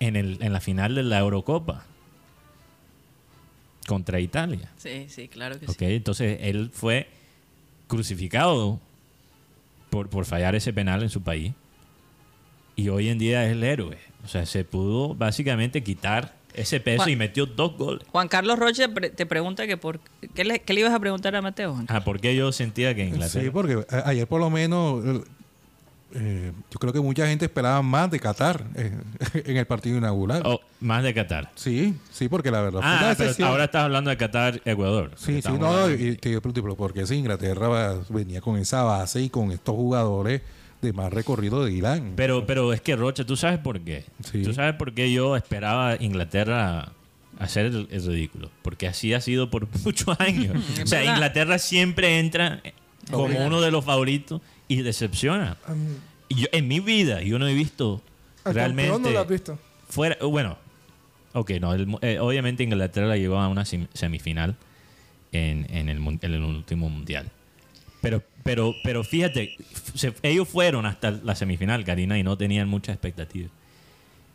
[0.00, 1.84] en, el, en la final de la Eurocopa
[3.86, 4.70] contra Italia.
[4.76, 5.72] Sí, sí, claro que sí.
[5.96, 7.08] entonces él fue
[7.86, 8.80] crucificado
[9.90, 11.52] por, por fallar ese penal en su país.
[12.76, 13.98] Y hoy en día es el héroe.
[14.24, 18.06] O sea, se pudo básicamente quitar ese peso Juan- y metió dos goles.
[18.10, 20.00] Juan Carlos Roche pre- te pregunta que por
[20.34, 21.72] ¿qué le, qué le ibas a preguntar a Mateo.
[21.74, 21.86] Juan?
[21.88, 23.44] Ah, ¿por qué yo sentía que Inglaterra...
[23.44, 25.20] Sí, porque a- ayer por lo menos eh,
[26.16, 28.92] eh, yo creo que mucha gente esperaba más de Qatar eh,
[29.44, 30.42] en el partido inaugural.
[30.44, 31.50] Oh, más de Qatar.
[31.56, 35.10] Sí, sí, porque la verdad Ah, pero ahora estás hablando de Qatar-Ecuador.
[35.16, 39.50] Sí, sí, no, y te pero porque si Inglaterra venía con esa base y con
[39.50, 40.40] estos jugadores
[40.84, 42.12] de más recorrido de Irán.
[42.16, 44.04] Pero, pero es que, Rocha, ¿tú sabes por qué?
[44.30, 44.42] Sí.
[44.42, 46.92] ¿Tú sabes por qué yo esperaba Inglaterra
[47.38, 48.50] hacer el, el ridículo?
[48.62, 50.56] Porque así ha sido por muchos años.
[50.82, 51.14] o sea, verdad.
[51.14, 52.62] Inglaterra siempre entra
[53.10, 53.46] como Obligado.
[53.48, 55.56] uno de los favoritos y decepciona.
[56.28, 58.00] Y yo, en mi vida yo no he visto
[58.44, 59.58] Al realmente no lo has visto.
[59.88, 60.56] fuera, bueno,
[61.34, 64.56] ok, no, el eh, obviamente Inglaterra llegó a una semifinal
[65.32, 67.30] en, en el, en el último mundial.
[68.00, 69.56] Pero, pero, pero fíjate,
[69.94, 73.50] se- ellos fueron hasta la semifinal, Karina, y no tenían muchas expectativas.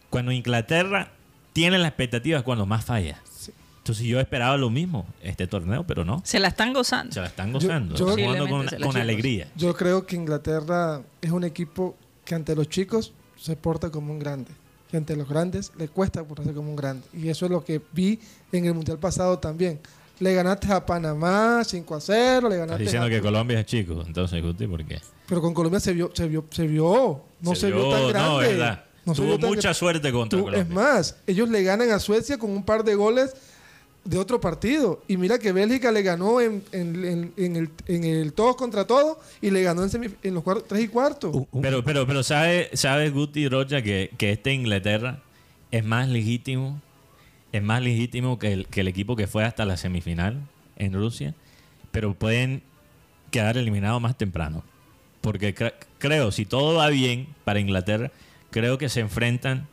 [0.09, 1.11] Cuando Inglaterra
[1.53, 3.21] tiene las expectativas, es cuando más falla.
[3.77, 6.21] Entonces yo esperaba lo mismo este torneo, pero no.
[6.25, 7.11] Se la están gozando.
[7.13, 9.47] Se la están gozando, yo- están jugando con, con alegría.
[9.55, 11.95] Yo creo que Inglaterra es un equipo
[12.25, 14.51] que ante los chicos se porta como un grande.
[14.91, 17.05] Y ante los grandes le cuesta portarse como un grande.
[17.13, 18.19] Y eso es lo que vi
[18.51, 19.79] en el Mundial pasado también.
[20.19, 23.65] Le ganaste a Panamá 5 a 0, le Estás ganaste diciendo a- que Colombia es
[23.65, 24.99] chico, entonces, Guti, ¿por qué?
[25.27, 27.21] Pero con Colombia se vio, se vio, se vio.
[27.41, 28.29] No se, vio, tan grande.
[28.29, 28.83] No, verdad.
[29.05, 30.63] No Tuvo mucha suerte contra Tú- Colombia.
[30.63, 33.33] es más, ellos le ganan a Suecia con un par de goles
[34.03, 35.01] de otro partido.
[35.07, 38.85] Y mira que Bélgica le ganó en, en- en- en el, en el todos contra
[38.85, 41.33] todos y le ganó en, los cuartos, tres y cuartos.
[41.51, 45.21] Un- Pero, pero, pero sabe, sabe Guti Rocha que, que este Inglaterra
[45.71, 46.81] es más legítimo,
[47.51, 50.41] es más legítimo que el, que el equipo que fue hasta la semifinal
[50.77, 51.33] en Rusia,
[51.91, 52.61] pero pueden
[53.31, 54.63] quedar eliminados más temprano.
[55.21, 58.11] Porque cre- creo, si todo va bien para Inglaterra,
[58.51, 59.67] creo que se enfrentan,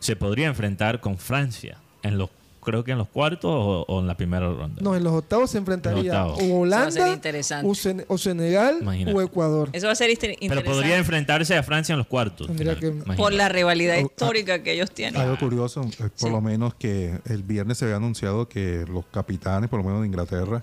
[0.00, 2.30] se podría enfrentar con Francia en los,
[2.66, 4.82] creo que en los cuartos o, o en la primera ronda.
[4.82, 6.38] No, en los octavos se enfrentaría octavos.
[6.42, 7.66] o Holanda interesante.
[7.66, 9.16] o, Sen- o Senegal Imagínate.
[9.16, 9.70] o Ecuador.
[9.72, 10.70] Eso va a ser inter- pero interesante.
[10.78, 12.50] podría enfrentarse a Francia en los cuartos.
[12.50, 15.18] Que- por la rivalidad Oh, histórica que ellos tienen.
[15.18, 16.28] Algo curioso, eh, por Sí.
[16.28, 20.08] lo menos que el viernes se había anunciado que los capitanes, por lo menos de
[20.08, 20.62] Inglaterra,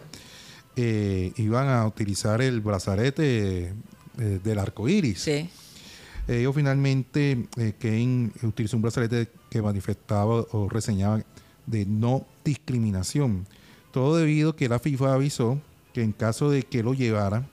[0.76, 3.74] eh, iban a utilizar el brazalete
[4.20, 5.22] eh, del arco iris.
[5.22, 5.50] Sí.
[6.28, 11.22] Ellos finalmente, eh, Kane utilizó un brazalete que manifestaba o reseñaba
[11.66, 13.46] de no discriminación.
[13.92, 15.60] Todo debido a que la FIFA avisó
[15.94, 17.44] que en caso de que lo llevara,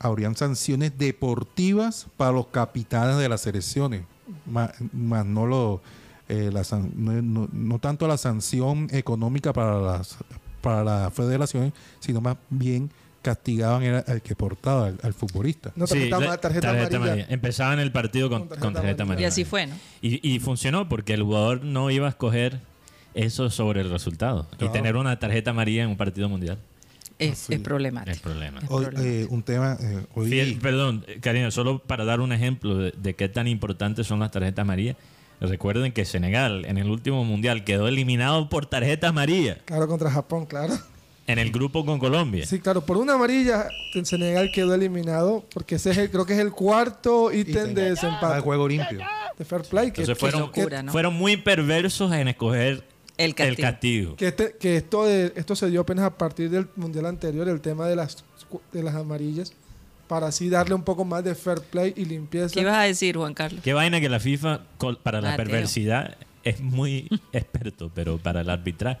[0.00, 4.02] habrían sanciones deportivas para los capitanes de las selecciones,
[4.46, 5.80] más, más no lo
[6.28, 6.62] eh, la
[6.96, 10.16] no, no- no tanto la sanción económica para las
[10.62, 15.72] para las federaciones, sino más bien castigaban era al que portaba al, al futbolista.
[15.76, 17.26] No, Sí, tarjeta, tarjeta amarilla.
[17.28, 19.04] Empezaban el partido con, Con tarjeta con tarjeta amarilla.
[19.04, 19.26] amarilla.
[19.28, 19.74] Y así fue, ¿no?
[20.02, 22.60] Y, y funcionó porque el jugador no iba a escoger
[23.14, 24.46] eso sobre el resultado.
[24.60, 26.58] Y tener una tarjeta amarilla en un partido mundial
[27.18, 28.10] Es, es problemático.
[28.12, 28.60] es problema.
[28.68, 32.92] Hoy, eh, un tema, eh, hoy Fiel- perdón, Karina, solo para dar un ejemplo de,
[32.96, 34.96] de qué tan importantes son las tarjetas amarillas.
[35.40, 40.46] Recuerden que Senegal en el último mundial quedó eliminado por tarjeta amarilla Claro, contra Japón,
[40.46, 40.74] claro.
[41.26, 42.46] en el grupo con Colombia.
[42.46, 46.32] Sí, claro, por una amarilla el Senegal quedó eliminado porque ese es el, creo que
[46.34, 49.00] es el cuarto ítem de desempate juego limpio.
[49.38, 49.90] de Fair Play.
[49.90, 50.92] Que, Entonces fueron, locura, ¿no?
[50.92, 52.84] fueron muy perversos en escoger
[53.16, 54.16] El el castigo.
[54.16, 57.60] que, este- que esto, de, esto se dio apenas a partir del mundial anterior, el
[57.60, 58.24] tema de las,
[58.72, 59.52] de las amarillas,
[60.08, 62.52] para así darle un poco más de Fair Play y limpieza.
[62.52, 63.60] ¿Qué ibas a decir, Juan Carlos?
[63.62, 64.62] Qué vaina que la FIFA
[65.02, 65.44] para la Mateo.
[65.46, 68.98] perversidad es muy experto, pero para el arbitraje.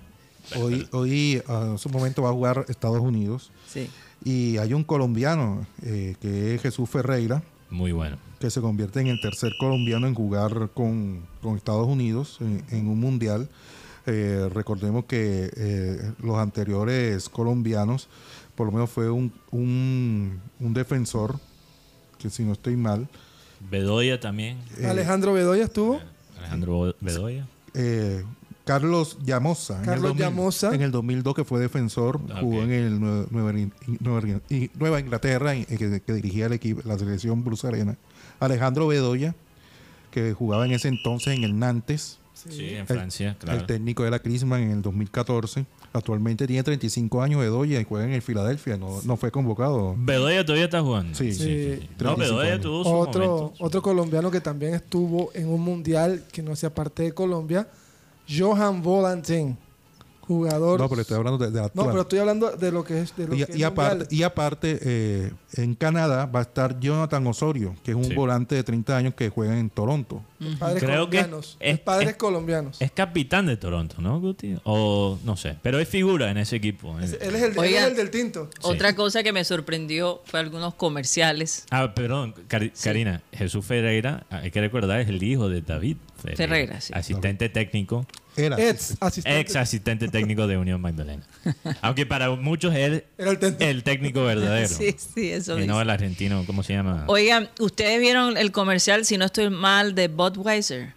[0.56, 3.88] Hoy, hoy ah, en su momento va a jugar Estados Unidos Sí.
[4.24, 8.18] y hay un colombiano eh, que es Jesús Ferreira Muy bueno.
[8.40, 12.88] que se convierte en el tercer colombiano en jugar con, con Estados Unidos en, en
[12.88, 13.48] un mundial.
[14.06, 18.08] Eh, recordemos que eh, los anteriores colombianos,
[18.54, 21.38] por lo menos fue un, un, un defensor,
[22.18, 23.08] que si no estoy mal,
[23.70, 24.58] Bedoya también.
[24.78, 26.00] eh, Alejandro Bedoya estuvo.
[26.38, 27.46] Alejandro Bedoya.
[27.72, 28.22] eh,
[28.66, 29.74] Carlos Llamosa.
[29.74, 30.74] en el Carlos 2000 Llamosa.
[30.74, 33.52] En el 2002 que fue defensor, jugó en el Nue- Nueva,
[34.00, 37.96] Nueva- y- Nueva Inglaterra, y- que, que dirigía el equipo, la selección Bruce Arena.
[38.40, 39.34] Alejandro Bedoya,
[40.10, 43.60] que jugaba en ese entonces en el Nantes, Sí, en El- Francia, claro.
[43.60, 45.64] el técnico de la Crisman en el 2014.
[45.92, 49.94] Actualmente tiene 35 años Bedoya y juega en el Filadelfia, no, no fue convocado.
[49.96, 51.14] Bedoya todavía está jugando.
[51.16, 51.32] Sí.
[51.32, 51.78] Sí.
[51.98, 53.64] No, 35 Bedoya tuvo su Otro, momento.
[53.64, 57.68] otro colombiano que también estuvo en un mundial que no hacía parte de Colombia,
[58.28, 59.56] Johan Volantin,
[60.24, 60.80] jugador.
[60.80, 61.86] No, pero estoy hablando de, de No, actual.
[61.90, 63.16] pero estoy hablando de lo que es.
[63.16, 66.80] De lo Y, que y es aparte, y aparte eh, en Canadá va a estar
[66.80, 68.14] Jonathan Osorio, que es un Sí.
[68.14, 70.22] volante de 30 años que juega en Toronto.
[70.58, 71.56] padres Creo que colombianos.
[71.60, 72.76] es- es padres es- colombianos.
[72.80, 74.56] Es capitán de Toronto, ¿no, Guti?
[74.64, 76.98] O no sé, pero es figura en ese equipo.
[76.98, 78.50] él, es el, él es el del tinto.
[78.62, 81.64] Otra cosa que me sorprendió fue algunos comerciales.
[81.70, 82.34] Ah, perdón,
[82.82, 85.96] Karina, Jesús Ferreira, hay que recordar, es el hijo de David
[86.34, 86.92] Ferreira, sí.
[86.94, 88.06] asistente técnico,
[88.36, 88.56] Era.
[88.60, 89.40] Ex asistente.
[89.40, 91.22] ex asistente técnico de Unión Magdalena.
[91.82, 93.64] Aunque para muchos él Era el técnico.
[93.64, 94.68] el técnico verdadero.
[94.68, 95.82] Sí, sí, eso y no dice.
[95.82, 97.04] el argentino, ¿cómo se llama?
[97.08, 100.92] Oigan, ¿ustedes vieron el comercial, si no estoy mal, de Budweiser?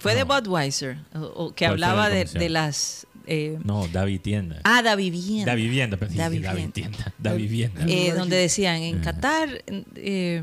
[0.00, 2.40] Fue de Budweiser, o- o que ¿Cuál fue hablaba de, comercial?
[2.42, 3.06] de las...
[3.26, 4.60] eh, No, Da Vivienda.
[4.64, 5.46] ah, da vivienda.
[5.52, 6.72] Da Vivienda, pero Da dije, Da Vivienda.
[6.74, 7.12] Vivienda.
[7.18, 7.84] Da Vivienda.
[7.88, 9.00] Eh, donde decían, en.
[9.00, 9.48] Qatar
[9.96, 10.42] eh,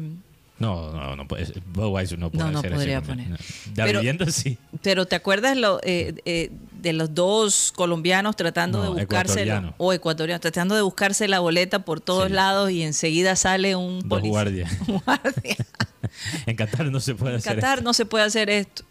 [0.60, 1.62] No, no, no puede ser.
[1.74, 3.28] Budweiser no puede No, no ser podría ese poner.
[3.30, 3.38] De
[3.76, 4.58] Pero- vivienda sí.
[4.82, 9.74] Pero ¿te acuerdas lo, eh, eh, de los dos colombianos tratando No, de buscarse ecuatoriano.
[9.78, 12.34] o ecuatorianos tratando de buscarse la boleta por todos Sí.
[12.34, 14.72] lados y enseguida sale un Dos policía- guardias.
[14.88, 15.58] un guardia.
[16.46, 18.84] En Qatar no se puede En hacer Qatar no se puede hacer esto.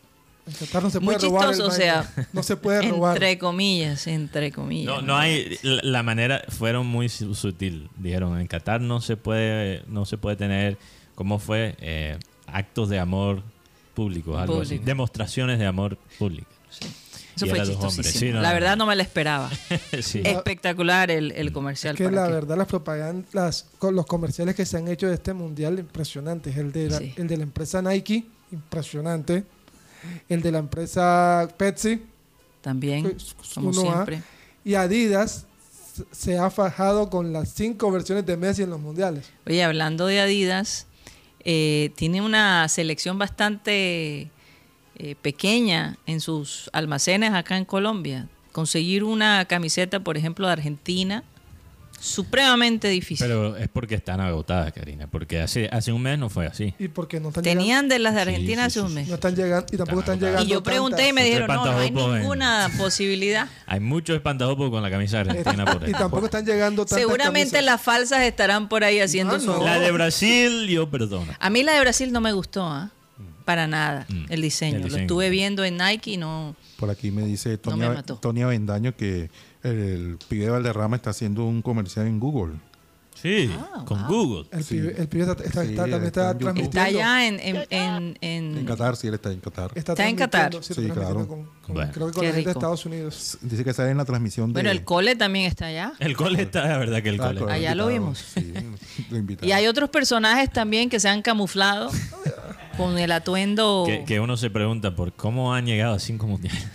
[0.47, 1.45] En Qatar no se Muy puede robar.
[1.45, 3.15] el chistoso, o sea, no se puede robar.
[3.17, 4.87] Entre comillas, entre comillas.
[4.93, 7.89] No, no hay la, manera fueron muy su- sutil.
[7.97, 10.79] Dijeron en Qatar no se puede no se puede tener
[11.15, 13.43] cómo fue Eh, actos de amor
[13.95, 14.85] públicos, algo así, Público.
[14.87, 16.49] demostraciones de amor público.
[17.35, 18.19] Eso y fue chistosísimo.
[18.21, 18.87] Sí, no, la no, verdad no.
[18.87, 19.51] me la esperaba.
[20.03, 20.21] sí.
[20.25, 21.95] Espectacular el, el comercial.
[21.95, 22.33] Es que ¿para la qué?
[22.35, 26.57] verdad las propagandas, las, con los comerciales que se han hecho de este mundial, impresionantes.
[26.57, 27.15] El de la, Sí.
[27.17, 29.45] el de la empresa Nike, impresionante.
[30.29, 32.03] El de la empresa Pepsi,
[32.61, 33.73] También, pues, como A.
[33.73, 34.23] siempre.
[34.65, 35.47] y Adidas
[36.11, 39.31] se ha fajado con las cinco versiones de Messi en los mundiales.
[39.47, 40.87] Oye, hablando de Adidas,
[41.45, 44.31] eh, tiene una selección bastante
[44.97, 48.29] eh, pequeña en sus almacenes acá en Colombia.
[48.53, 51.25] Conseguir una camiseta, por ejemplo, de Argentina,
[52.03, 53.25] supremamente difícil.
[53.27, 56.75] Pero es porque están agotadas, Karina, porque hace hace un mes no fue así.
[56.79, 59.09] Y porque no están Tenían de las de Argentina sí, hace sí, un mes.
[59.09, 60.43] no están llegando y tampoco Están llegando.
[60.43, 63.49] Y yo pregunté y me dijeron, no, no hay en- ninguna posibilidad.
[63.67, 65.91] Hay muchos espantajopos con la camisa argentina por ahí.
[65.91, 67.65] Y tampoco están llegando tantas Seguramente camisas.
[67.65, 69.47] las falsas estarán por ahí haciendo su...
[69.47, 69.65] no.
[69.65, 71.33] La de Brasil, yo perdono.
[71.39, 72.91] A mí la de Brasil no me gustó, ¿ah?
[73.45, 74.25] Para nada, Mm.
[74.29, 74.87] el, diseño.
[74.87, 76.55] El Lo estuve viendo en Nike y no...
[76.77, 78.17] Por aquí me dice me Tonia, mató.
[78.17, 79.31] Tonia Avendaño que
[79.63, 82.55] el, pibe de Valderrama está haciendo un comercial en Google.
[83.15, 84.09] Sí, Ah, con wow.
[84.09, 84.49] Google.
[84.51, 84.75] El, Sí.
[84.77, 86.81] pibe, el pibe está, está- Sí, está- también está transmitiendo.
[86.81, 87.41] Está allá en...
[87.41, 89.71] en, en- en- En Qatar, sí, él está en Qatar.
[89.75, 90.53] Está, Está en Qatar.
[90.63, 91.29] sí, Sí, claro.
[91.29, 91.93] con- con- Bueno.
[91.93, 92.59] creo que con Qué la gente de rico.
[92.59, 93.39] Estados Unidos.
[93.43, 94.55] Dice que sale en la transmisión de...
[94.55, 95.93] Bueno, el cole también está allá.
[96.01, 97.53] El cole está, la verdad que el cole.
[97.53, 98.19] Allá lo vimos.
[98.35, 98.53] Sí,
[99.11, 99.21] lo.
[99.47, 101.91] Y hay otros personajes también que se han camuflado
[102.79, 103.85] con el atuendo...
[103.87, 106.67] Que, que uno se pregunta por cómo han llegado a cinco mundiales.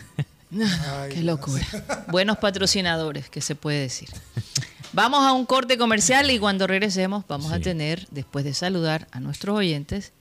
[0.51, 1.65] Ay, Qué locura.
[2.09, 4.09] Buenos patrocinadores, que se puede decir.
[4.93, 9.19] Vamos a un corte comercial y cuando regresemos vamos a tener, después de saludar a
[9.19, 10.13] nuestros oyentes,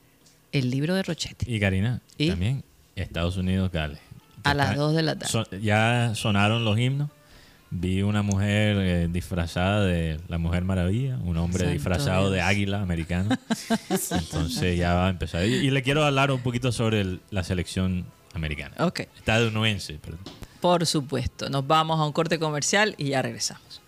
[0.51, 1.49] el libro de Rochete.
[1.49, 2.29] Y Karina, ¿Y?
[2.29, 2.63] también
[2.95, 3.99] Estados Unidos, Gales.
[4.43, 5.31] A las Está- 2 de la tarde.
[5.31, 7.09] son- ya sonaron los himnos.
[7.69, 12.81] Vi una mujer eh, disfrazada de la Mujer Maravilla, un hombre Santo disfrazado de águila
[12.81, 13.37] americano.
[14.11, 15.45] Entonces ya va a empezar.
[15.45, 18.05] Y, y le quiero hablar un poquito sobre el- la selección
[18.37, 18.75] americana.
[18.79, 20.19] Ok, Estadounidense, perdón.
[20.61, 21.49] por supuesto.
[21.49, 23.81] Nos vamos a un corte comercial y ya regresamos.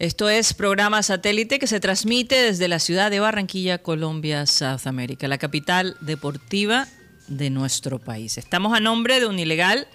[0.00, 5.28] Esto es programa satélite que se transmite desde la ciudad de Barranquilla, Colombia, South America,
[5.28, 6.86] la capital deportiva
[7.30, 8.36] de nuestro país.
[8.36, 9.88] Estamos a nombre de un ilegal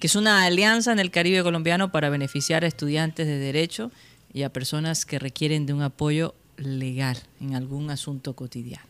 [0.00, 3.90] que es una alianza en el Caribe colombiano para beneficiar a estudiantes de derecho
[4.32, 8.86] y a personas que requieren de un apoyo legal en algún asunto cotidiano.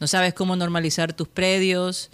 [0.00, 2.10] No sabes cómo normalizar tus predios,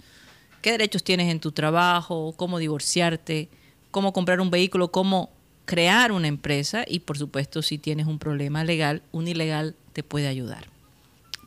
[0.61, 3.49] qué derechos tienes en tu trabajo, cómo divorciarte,
[3.91, 5.29] cómo comprar un vehículo, cómo
[5.65, 10.27] crear una empresa y por supuesto si tienes un problema legal, un ilegal te puede
[10.27, 10.67] ayudar.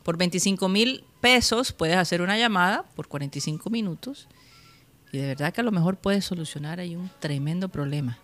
[0.03, 4.27] Por 25 mil pesos puedes hacer una llamada por 45 minutos
[5.11, 8.17] y de verdad que a lo mejor puedes solucionar ahí un tremendo problema.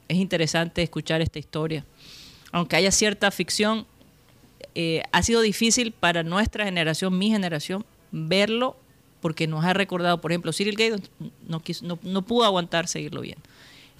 [0.08, 1.86] es interesante escuchar esta historia.
[2.52, 3.86] Aunque haya cierta ficción,
[4.74, 8.78] eh, ha sido difícil para nuestra generación, mi generación, verlo
[9.22, 10.94] porque nos ha recordado, por ejemplo, Cyril Gay
[11.48, 13.42] no, quiso- no, no pudo aguantar seguirlo viendo.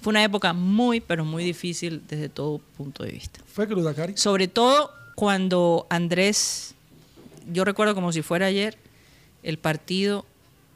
[0.00, 3.40] Fue una época muy, pero muy difícil desde todo punto de vista.
[3.52, 4.16] Fue cruda, Cari.
[4.16, 6.74] Sobre todo cuando Andrés,
[7.52, 8.78] yo recuerdo como si fuera ayer,
[9.42, 10.26] el partido,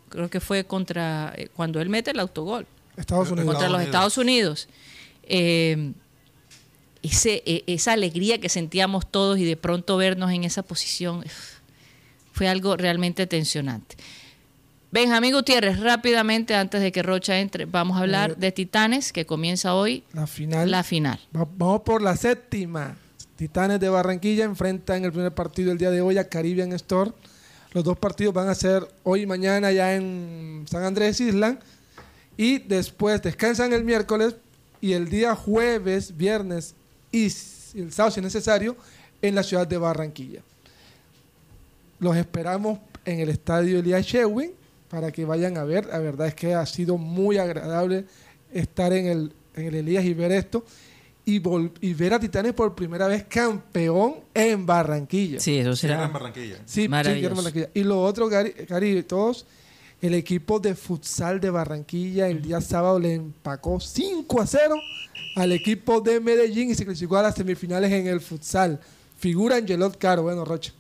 [0.09, 3.51] creo que fue contra, eh, cuando él mete el autogol, Estados Unidos.
[3.55, 3.83] contra los.
[3.83, 4.69] Estados Unidos.
[5.25, 5.93] Eh,
[7.03, 11.25] ese, eh, esa alegría que sentíamos todos y de pronto vernos en esa posición
[12.33, 13.97] fue algo realmente tensionante.
[14.91, 19.25] Benjamín Gutiérrez, rápidamente, antes de que Rocha entre, vamos a hablar Eh, de Titanes, que
[19.25, 20.71] comienza hoy La final.
[20.71, 21.19] la final.
[21.35, 22.97] Va- Vamos por la séptima.
[23.37, 27.11] Titanes de Barranquilla enfrentan el primer partido el día de hoy a Caribbean Store.
[27.73, 31.59] Los dos partidos van a ser hoy y mañana ya en San Andrés Island.
[32.37, 34.37] Y después descansan el miércoles
[34.81, 36.75] y el día jueves, viernes
[37.11, 37.25] y
[37.75, 38.77] el sábado, si es necesario,
[39.23, 40.43] en la ciudad de Barranquilla.
[41.99, 44.53] Los esperamos en el estadio Elías Shewin
[44.89, 45.87] para que vayan a ver.
[45.87, 48.05] La verdad es que ha sido muy agradable
[48.53, 50.65] estar en el, en el Elías y ver esto.
[51.25, 55.39] Y, vol- y ver a Titanes por primera vez campeón en Barranquilla.
[55.39, 56.05] Sí, eso será.
[56.05, 56.57] en Barranquilla.
[56.67, 57.37] Sí, Maravilloso.
[57.37, 57.69] Barranquilla.
[57.75, 59.47] Y lo otro, Gary, Gary, todos,
[60.01, 64.75] el equipo de futsal de Barranquilla el día sábado le empacó 5 a 0
[65.37, 68.81] al equipo de Medellín y se clasificó a las semifinales en el futsal.
[69.17, 70.73] Figura Angelot Caro, bueno, Rocha.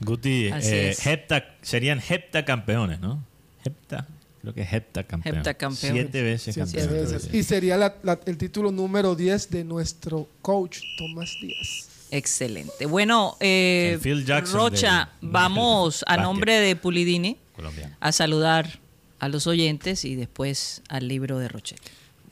[0.00, 3.22] Guti, eh, hepta, serían heptacampeones, ¿no?
[3.64, 4.06] Hepta,
[4.40, 5.42] creo que es heptacampeón.
[5.74, 7.04] Siete veces Siete campeón.
[7.04, 7.28] veces.
[7.34, 11.88] Y sería la- la- el título número 10 de nuestro coach, Tomás Díaz.
[12.10, 12.86] Excelente.
[12.86, 17.94] Bueno, eh, El Phil Jackson Rocha, vamos a nombre de Pulidini Colombiano.
[18.00, 18.78] a saludar
[19.20, 21.82] a los oyentes y después al libro de Rochelle.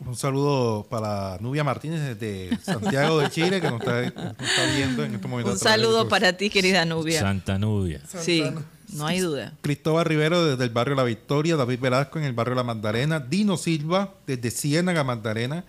[0.07, 5.03] Un saludo para Nubia Martínez desde Santiago de Chile, que nos está, nos está viendo
[5.05, 5.53] en este momento.
[5.53, 7.21] Un saludo para ti, querida Nubia.
[7.21, 8.01] Santa Nubia.
[8.21, 8.45] Sí,
[8.93, 9.53] no hay duda.
[9.63, 13.57] Cristóbal Rivero desde el barrio La Victoria, David Velasco en el barrio La Magdalena, Dino
[13.57, 15.65] Silva desde Ciénaga Magdalena,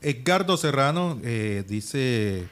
[0.00, 2.48] Edgardo Serrano eh, dice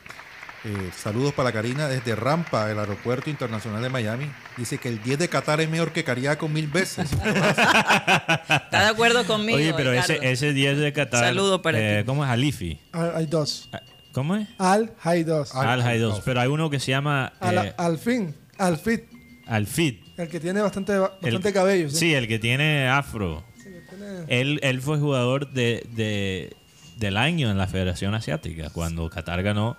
[0.63, 4.31] eh, saludos para Karina desde Rampa, el aeropuerto internacional de Miami.
[4.59, 7.11] Dice que el 10 de Qatar es mejor que Cariaco mil veces.
[7.13, 9.57] ¿Estás de acuerdo conmigo?
[9.57, 10.31] Oye, pero ese, Edgardo?
[10.31, 11.25] ese 10 de Qatar.
[11.25, 12.07] Saludo para eh, ti.
[12.07, 12.79] ¿Cómo es Alifi?
[12.93, 13.71] Al, hay dos.
[13.73, 13.81] Ah,
[14.13, 14.49] ¿Cómo es?
[14.59, 15.55] Al, hay dos.
[15.55, 16.21] Al- Al Haidos.
[16.25, 19.05] Pero hay uno que se llama Al, eh, al fin, al fit,
[19.47, 19.95] Alfid.
[20.23, 21.91] El que tiene bastante, El- bastante cabello.
[21.91, 23.43] Sí, el que tiene afro.
[23.59, 26.55] Sí, que tiene- Él, él fue jugador de, de-
[26.99, 29.77] del año en la Federación Asiática, cuando Qatar ganó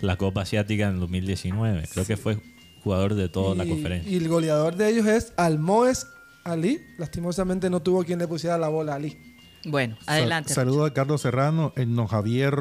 [0.00, 1.88] la Copa Asiática en 2019.
[1.92, 2.38] Creo que fue
[2.82, 4.10] jugador de toda la conferencia.
[4.10, 6.06] Y el goleador de ellos es Almoes
[6.44, 6.80] Ali.
[6.98, 9.18] Lastimosamente no tuvo quien le pusiera la bola a Ali.
[9.66, 10.54] Bueno, adelante.
[10.54, 12.54] Saludo a Carlos Serrano, Edno Javier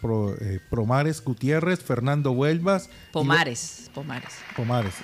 [0.00, 2.88] Pro- eh, Promares Gutiérrez, Fernando Huelvas.
[3.12, 4.30] Pomares, Pomares.
[4.54, 4.94] Pomares.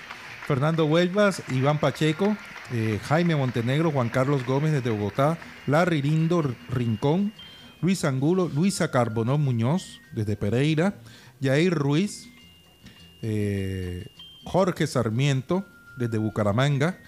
[0.47, 2.36] Fernando Huelvas, Iván Pacheco,
[2.72, 7.32] eh, Jaime Montenegro, Juan Carlos Gómez desde Bogotá, Larry Lindo Rincón,
[7.80, 10.95] Luis Angulo, Luisa Carbonó Muñoz desde Pereira,
[11.40, 12.28] Jair Ruiz,
[13.22, 14.07] eh,
[14.45, 15.64] Jorge Sarmiento
[15.97, 16.99] desde Bucaramanga,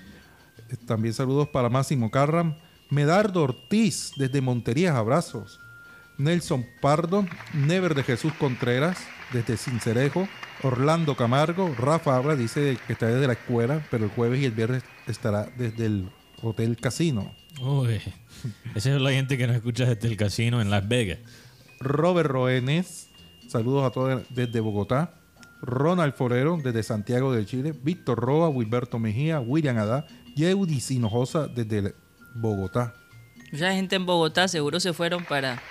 [0.71, 2.57] eh, también saludos para Máximo Carram,
[2.91, 5.61] Medardo Ortiz desde Monterías, abrazos.
[6.17, 8.99] Nelson Pardo, Never de Jesús Contreras,
[9.33, 10.29] desde Cincerejo,
[10.65, 14.53] Orlando Camargo, Rafa Abra dice que está desde la escuela, pero el jueves y el
[14.53, 16.11] viernes estará desde el
[16.43, 17.35] Hotel Casino.
[17.61, 18.01] Uy,
[18.75, 21.19] esa es la gente que nos escucha desde el casino en Las Vegas.
[21.81, 23.11] Robert Roenes,
[23.47, 25.13] saludos a todos desde Bogotá.
[25.61, 27.75] Ronald Forero desde Santiago de Chile.
[27.83, 31.95] Víctor Roa, Wilberto Mejía, William Adá, Yeudi Sinojosa desde
[32.35, 32.95] Bogotá.
[33.53, 35.63] Mucha gente en Bogotá seguro se fueron para,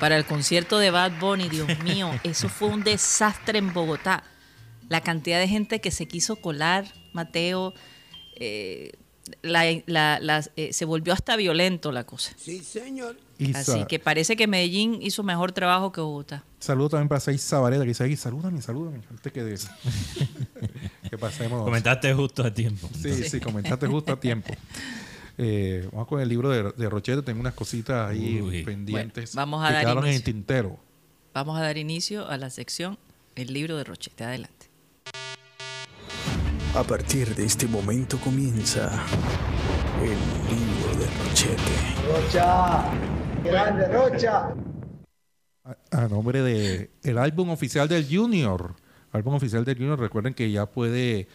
[0.00, 1.48] para el concierto de Bad Bunny.
[1.48, 4.22] Dios mío, eso fue un desastre en Bogotá.
[4.88, 7.72] La cantidad de gente que se quiso colar, Mateo,
[8.36, 8.92] eh,
[9.40, 12.32] la- la- la- eh, se volvió hasta violento la cosa.
[13.38, 16.44] Y Así sa- que parece que Medellín hizo mejor trabajo que Bogotá.
[16.60, 19.00] Saludos también para Seis Zabaleta, que dice ahí, salúdame, salúdame.
[19.10, 19.58] Antes que, de-
[21.10, 21.64] que pasemos.
[21.64, 22.88] Comentaste justo a tiempo.
[23.00, 24.54] Sí, sí, comentaste justo a tiempo.
[25.36, 27.22] Eh, vamos con el libro de, de Rochete.
[27.22, 28.62] Tengo unas cositas ahí Uy.
[28.62, 29.34] pendientes.
[29.34, 30.32] Bueno, vamos a que dar quedaron en el inicio.
[30.32, 30.78] tintero.
[31.32, 32.98] Vamos a dar inicio a la sección
[33.34, 34.22] El libro de Rochete.
[34.24, 34.66] Adelante.
[36.76, 38.90] A partir de este momento comienza
[40.02, 41.62] el libro de Rochete.
[42.08, 42.84] Rocha,
[43.44, 44.54] grande Rocha.
[45.64, 48.74] A, a nombre de el álbum oficial del Junior.
[49.12, 49.98] Álbum oficial del Junior.
[49.98, 51.28] Recuerden que ya puede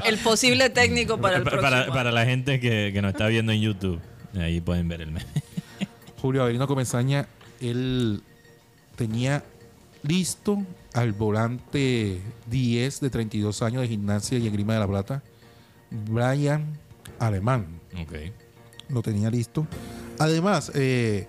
[0.05, 1.63] el posible técnico para el próximo.
[1.63, 4.01] para, para la gente que, que nos está viendo en YouTube.
[4.37, 5.27] Ahí pueden ver el meme.
[6.21, 7.29] Julio Avelino Comesaña,
[7.61, 8.23] él
[8.97, 9.45] tenía
[10.03, 10.59] listo
[10.95, 15.23] al volante 10 de 32 años de gimnasia y esgrima de la plata,
[15.91, 16.65] Brian
[17.21, 17.67] Alemán.
[18.03, 18.13] Ok.
[18.89, 19.67] Lo tenía listo.
[20.19, 21.27] Además, eh,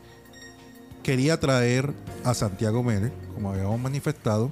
[1.03, 4.51] quería traer a Santiago Mérez, como habíamos manifestado,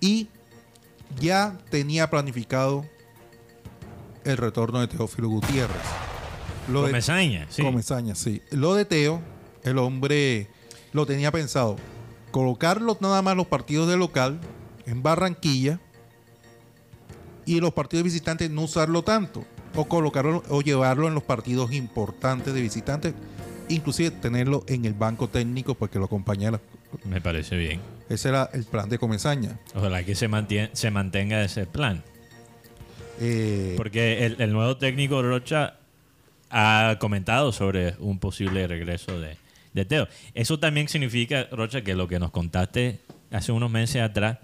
[0.00, 0.28] y
[1.20, 2.84] ya tenía planificado
[4.24, 5.76] el retorno de Teófilo Gutiérrez.
[6.70, 7.62] Lo de- Comesaña, sí.
[7.62, 8.42] Comesaña, sí.
[8.50, 9.20] Lo de Teo,
[9.62, 10.48] el hombre
[10.92, 11.76] lo tenía pensado.
[12.30, 14.40] Colocarlo nada más los partidos de local
[14.86, 15.80] en Barranquilla
[17.44, 19.44] y los partidos de visitantes no usarlo tanto.
[19.74, 23.14] O colocarlo o llevarlo en los partidos importantes de visitantes.
[23.70, 26.60] Inclusive tenerlo en el banco técnico porque lo acompañara.
[27.04, 27.80] Me parece bien.
[28.08, 29.58] Ese era el plan de Comesaña.
[29.74, 32.02] Ojalá que se, mantenga ese plan.
[33.20, 35.76] Eh, Porque el, el nuevo técnico Rocha
[36.50, 39.36] ha comentado sobre un posible regreso de,
[39.72, 40.08] de Teo.
[40.34, 43.00] Eso también significa, Rocha, que lo que nos contaste
[43.30, 44.38] hace unos meses atrás,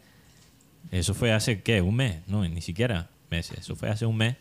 [0.92, 1.80] eso fue hace, ¿qué?
[1.80, 3.58] Un mes, no, ni siquiera meses.
[3.58, 4.36] Eso fue hace un mes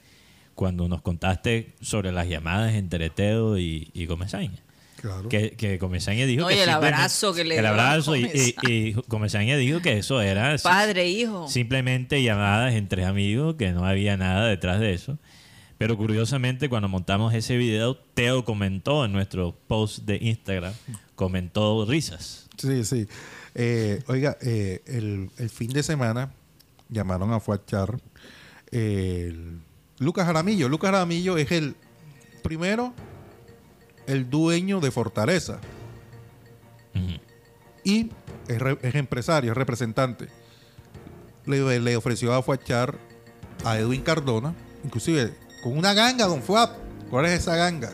[0.53, 4.59] cuando nos contaste sobre las llamadas entre Teo y, y Comesaña.
[5.06, 5.30] Claro.
[5.30, 8.56] Que, que Comesaña dijo No, que y el abrazo que le El abrazo y, y,
[8.68, 11.47] y Comesaña dijo que eso era Padre, hijo.
[11.47, 15.18] simplemente llamadas entre amigos, que no había nada detrás de eso.
[15.78, 20.74] Pero curiosamente, cuando montamos ese video, Teo comentó en nuestro post de Instagram,
[21.16, 22.47] comentó risas.
[22.58, 23.08] Sí, sí.
[23.53, 26.32] Eh, oiga, eh, el, el fin de semana
[26.89, 27.99] llamaron a Fuachar
[28.72, 29.60] el
[29.99, 30.70] Lucas Jaramillo.
[30.70, 31.76] Lucas Jaramillo es el
[32.43, 32.93] primero,
[34.08, 35.60] el dueño de Fortaleza
[37.84, 38.10] y
[38.47, 40.28] es, re- es empresario, es representante.
[41.45, 42.97] Le, le ofreció a Fuachar
[43.64, 46.76] a Edwin Cardona, inclusive con una ganga, don Fuap.
[47.10, 47.91] ¿Cuál es esa ganga?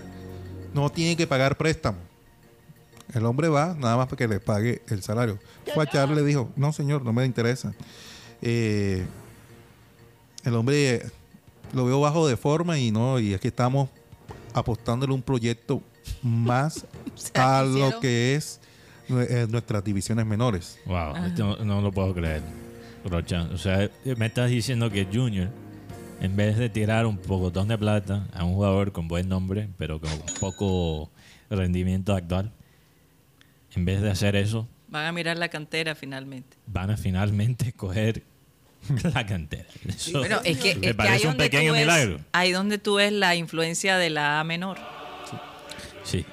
[0.74, 1.98] No tiene que pagar préstamo.
[3.14, 5.38] El hombre va nada más para que le pague el salario.
[5.74, 7.74] Fuachar le dijo, no señor, no me interesa.
[8.42, 9.06] Eh,
[10.46, 11.06] el hombre
[11.74, 13.90] lo veo bajo de forma y no, y es que estamos
[14.54, 15.82] apostándole un proyecto
[16.22, 16.86] más
[17.34, 18.60] a lo que es
[19.10, 20.80] eh, nuestras divisiones menores.
[20.86, 22.42] Wow, esto no, no lo puedo creer,
[23.06, 23.44] Rocha.
[23.54, 25.50] O sea, me estás diciendo que Junior,
[26.22, 30.00] en vez de tirar un pocotón de plata a un jugador con buen nombre, pero
[30.00, 31.12] con poco
[31.50, 32.52] rendimiento actual,
[33.76, 36.58] en vez de hacer eso, Van a mirar la cantera finalmente.
[36.68, 38.24] van a finalmente escoger
[39.14, 39.66] la cantera.
[39.88, 42.20] Eso Bueno, es que, me es que parece ahí un donde pequeño tú ves, milagro.
[42.34, 44.78] ahí donde tú ves la influencia de la A menor.
[46.12, 46.26] Sí.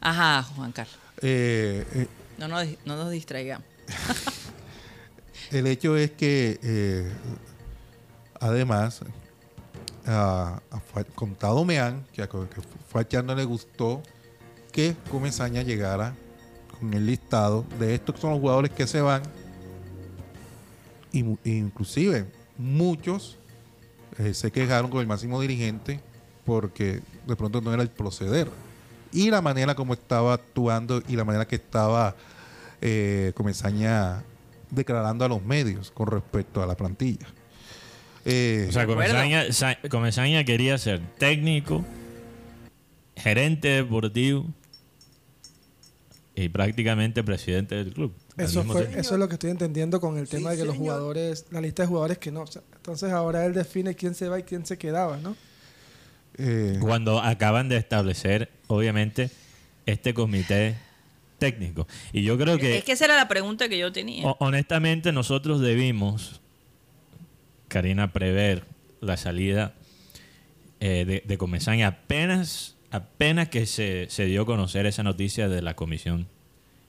[0.00, 0.96] Ajá, Juan Carlos.
[1.20, 2.06] Eh, eh,
[2.38, 3.66] No nos, no nos distraigamos.
[5.50, 7.12] el hecho es que, eh,
[8.40, 9.00] además,
[10.06, 12.38] a, a Fa- Contado Meán, que a que
[12.88, 14.02] Fachar no le gustó
[14.72, 16.14] que Comesaña llegara
[16.78, 19.22] con el listado de estos que son los jugadores que se van.
[21.12, 22.26] Y, inclusive
[22.56, 23.36] muchos
[24.18, 26.00] eh, se quejaron con el máximo dirigente
[26.44, 28.48] porque de pronto no era el proceder.
[29.12, 32.14] Y la manera como estaba actuando y la manera que estaba
[32.80, 34.22] eh, Comesaña
[34.70, 37.26] declarando a los medios con respecto a la plantilla.
[38.24, 38.86] Eh, O sea.
[38.86, 41.84] Comesaña, Sa- Comesaña quería ser técnico,
[43.16, 44.46] gerente deportivo
[46.34, 48.12] y prácticamente presidente del club.
[48.36, 51.46] Eso, fue, eso es lo que estoy entendiendo con el tema de que los jugadores,
[51.50, 52.42] la lista de jugadores que no.
[52.42, 55.34] o sea, entonces ahora él define quién se va y quién se quedaba, ¿no?
[56.38, 59.30] Eh, Cuando acaban de establecer, obviamente,
[59.86, 60.76] este comité
[61.38, 61.86] técnico.
[62.12, 64.24] Y yo creo que, Es que esa era la pregunta que yo tenía.
[64.26, 66.40] ho- honestamente, nosotros debimos
[67.68, 68.64] Karina, prever
[69.00, 69.74] la salida
[70.80, 75.60] eh, de, de Comesaña apenas, apenas que se, se dio a conocer esa noticia de
[75.62, 76.26] la comisión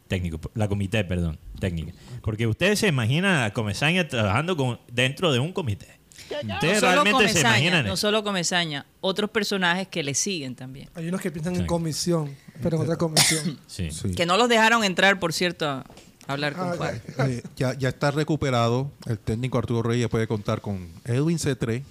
[0.07, 1.93] técnico, la comité, perdón, técnica.
[2.23, 5.98] Porque ustedes se imaginan a Comesaña trabajando con, dentro de un comité.
[6.45, 10.89] No Ustedes realmente se Comesaña, imaginan no solo Comesaña, otros personajes que le siguen también.
[10.95, 11.61] Hay unos que piensan Sí.
[11.61, 13.59] en comisión, pero en otra comisión.
[13.67, 13.91] Sí.
[13.91, 14.11] Sí.
[14.15, 15.85] Que no los dejaron entrar, por cierto, a
[16.27, 17.01] hablar con Ah, Juan.
[17.29, 18.91] Eh, ya, ya está recuperado.
[19.07, 21.83] El técnico Arturo Reyes puede contar con Edwin Cetré,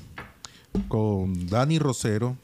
[0.89, 2.37] con Dani Rosero,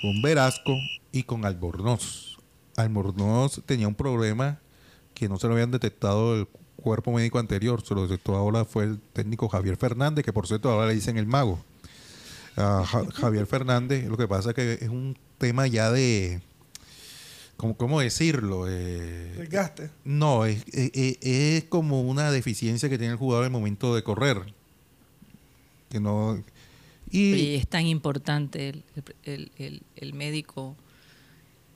[0.00, 0.74] con Velasco
[1.12, 2.38] y con Albornoz.
[2.76, 4.58] Albornoz tenía un problema
[5.14, 6.48] que no se lo habían detectado el
[6.84, 10.70] cuerpo médico anterior, se lo detectó ahora fue el técnico Javier Fernández, que por cierto
[10.70, 11.58] ahora le dicen el mago.
[12.56, 16.40] A Ja- Javier Fernández, lo que pasa es que es un tema ya de,
[17.56, 18.66] ¿cómo, cómo decirlo?
[18.68, 19.90] Eh, Desgaste.
[20.04, 23.94] no, es, es- es- es como una deficiencia que tiene el jugador en el momento
[23.94, 24.54] de correr.
[25.90, 26.42] Que no.
[27.10, 28.84] Y, Y es tan importante el,
[29.24, 30.76] el- el- el médico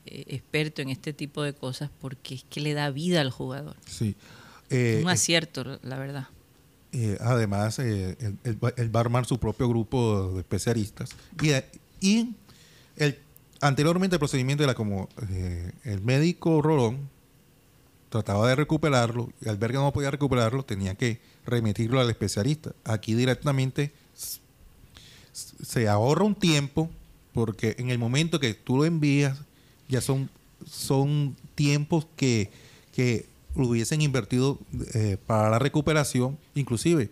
[0.07, 3.77] eh, experto en este tipo de cosas porque es que le da vida al jugador.
[3.87, 4.15] sí.
[4.71, 6.29] Eh, Un acierto, la verdad.
[6.93, 11.11] eh, además, eh, él, él va- él va a armar su propio grupo de especialistas.
[11.43, 11.65] Y, eh,
[12.01, 12.35] y
[12.97, 13.19] el,
[13.61, 17.09] anteriormente el procedimiento era como eh, el médico Rolón
[18.11, 22.73] trataba de recuperarlo y al ver que no podía recuperarlo tenía que remitirlo al especialista.
[22.85, 23.93] Aquí directamente
[25.33, 26.91] se ahorra un tiempo
[27.33, 29.39] porque en el momento que tú lo envías
[29.89, 30.29] ya son,
[30.69, 32.51] son tiempos que,
[32.95, 33.27] que
[33.57, 34.59] lo hubiesen invertido
[34.95, 37.11] eh, para la recuperación, inclusive.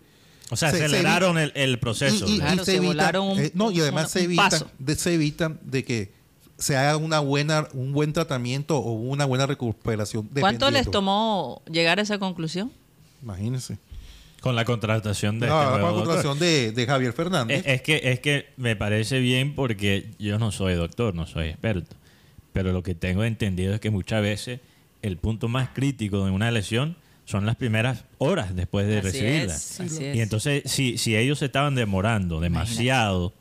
[0.49, 2.25] O sea, Se- se aceleraron el, el proceso.
[2.27, 5.13] Y, y- y Claro, se un- eh, no, y además un- se evita, de, se
[5.13, 6.11] evitan de que
[6.57, 10.27] se haga una buena, un buen tratamiento o una buena recuperación.
[10.39, 12.71] ¿Cuánto les tomó llegar a esa conclusión?
[13.21, 13.77] Imagínense.
[14.41, 17.59] con la contratación de No, este la contratación de, de Javier Fernández.
[17.65, 21.47] Es, es que, es que me parece bien porque yo no soy doctor, no soy
[21.49, 21.95] experto.
[22.53, 24.61] Pero lo que tengo entendido es que muchas veces
[25.01, 26.95] el punto más crítico de una lesión
[27.25, 29.53] son las primeras horas después de Así recibirla.
[29.55, 30.15] es, así es.
[30.15, 33.33] Y entonces, si, si ellos se estaban demorando demasiado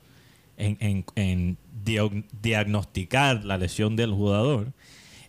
[0.57, 1.57] en, en- en
[2.43, 4.73] diagnosticar la lesión del jugador,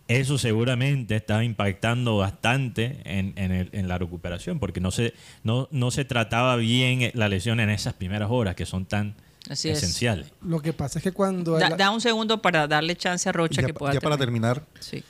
[0.08, 5.12] eso seguramente estaba impactando bastante en, en el- en la recuperación, porque no se,
[5.44, 9.14] no, no se trataba bien la lesión en esas primeras horas que son tan
[9.50, 9.78] Así es.
[9.78, 10.32] esenciales.
[10.42, 11.58] Lo que pasa es que cuando...
[11.58, 14.16] Da, la- da un segundo para darle chance a Rocha ya que pueda ya para
[14.16, 15.04] terminar, Sí.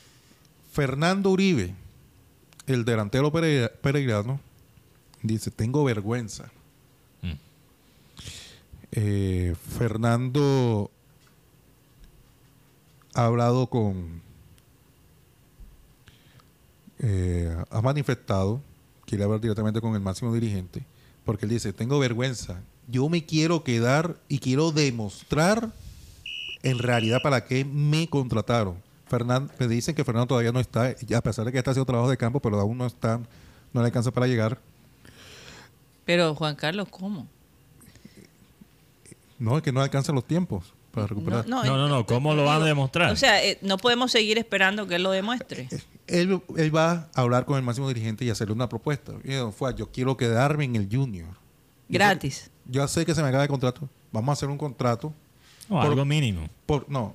[0.71, 1.73] Fernando Uribe,
[2.67, 4.39] el delantero pere- peregrino,
[5.23, 6.51] dice, tengo vergüenza.
[7.21, 7.31] Mm.
[8.91, 10.89] Eh, Fernando
[13.13, 14.21] ha hablado con...
[16.99, 18.61] eh, ha manifestado,
[19.05, 20.83] quiere hablar directamente con el máximo dirigente,
[21.25, 25.71] porque él dice, tengo vergüenza, yo me quiero quedar y quiero demostrar
[26.61, 28.77] en realidad para qué me contrataron.
[29.09, 30.85] Fernando, me dicen que Fernando todavía no está,
[31.15, 33.17] a pesar de que está haciendo trabajo de campo, pero aún no está,
[33.73, 34.59] no le alcanza para llegar.
[36.05, 37.27] Pero Juan Carlos, ¿cómo?
[39.37, 41.47] No, es que no alcanzan los tiempos para recuperar.
[41.47, 43.11] No, no, no, ¿cómo lo van a demostrar?
[43.11, 45.69] O sea, eh, no podemos seguir esperando que él lo demuestre.
[46.07, 49.13] Él, él va a hablar con el máximo dirigente y hacerle una propuesta.
[49.23, 51.29] Y yo, "Fuad, yo quiero quedarme en el junior.
[51.87, 52.49] Gratis.
[52.65, 53.87] Yo sé que se me acaba el contrato.
[54.11, 55.13] Vamos a hacer un contrato.
[55.69, 56.47] O por- algo mínimo.
[56.65, 57.13] Por, no,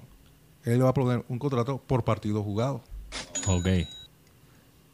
[0.65, 2.83] él va a poner un contrato por partido jugado.
[3.47, 3.67] Ok.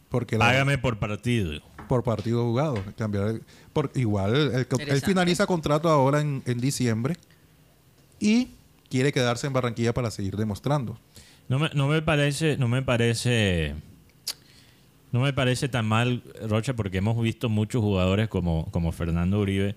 [0.09, 1.61] Porque la- Págame por partido.
[1.89, 2.83] por partido jugado.
[2.97, 3.43] Cambiar el-
[3.73, 7.16] por, igual, el- él finaliza contrato ahora en, en diciembre
[8.18, 8.49] y
[8.89, 10.99] quiere quedarse en Barranquilla para seguir demostrando.
[11.49, 13.75] No me, no me parece, no me parece,
[15.12, 19.75] no me parece tan mal, Rocha, porque hemos visto muchos jugadores como, como Fernando Uribe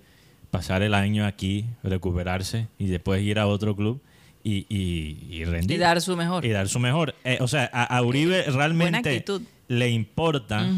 [0.52, 4.00] pasar el año aquí, recuperarse y después ir a otro club
[4.44, 5.76] y, y, y rendir.
[5.76, 6.44] Y dar su mejor.
[6.44, 7.14] Y dar su mejor.
[7.24, 9.24] Eh, o sea, a, a Uribe realmente
[9.68, 10.70] le importa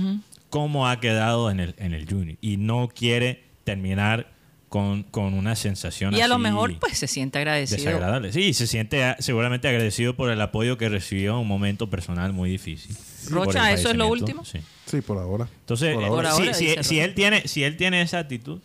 [0.51, 4.29] cómo ha quedado en el, en el Junior y no quiere terminar
[4.69, 7.79] con, con una sensación Y a lo mejor, pues, se siente agradecido.
[7.85, 8.33] desagradable.
[8.33, 12.51] Sí, se siente seguramente agradecido por el apoyo que recibió en un momento personal muy
[12.51, 12.97] difícil.
[13.29, 14.45] Rocha, ¿eso es lo último?
[14.45, 14.61] Sí.
[14.87, 15.49] Sí, por ahora.
[15.61, 16.31] Entonces, Por eh, ahora.
[16.31, 18.61] si- Por ahora, si, si él tiene, si él tiene esa actitud,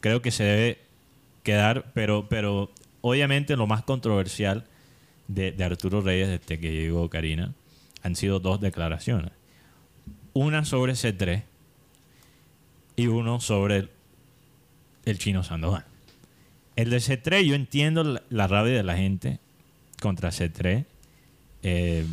[0.00, 0.78] creo que se debe
[1.44, 2.70] quedar, pero, pero
[3.02, 4.64] obviamente lo más controversial
[5.28, 7.52] de, Arturo Reyes desde que llegó Karina
[8.02, 9.32] han sido dos declaraciones.
[10.32, 11.42] Una sobre C3
[12.96, 13.88] y uno sobre
[15.04, 15.84] el, chino Sandoval.
[16.74, 19.38] El de C3, yo entiendo la, la rabia de la gente
[20.00, 20.84] contra C3,
[21.62, 22.06] eh,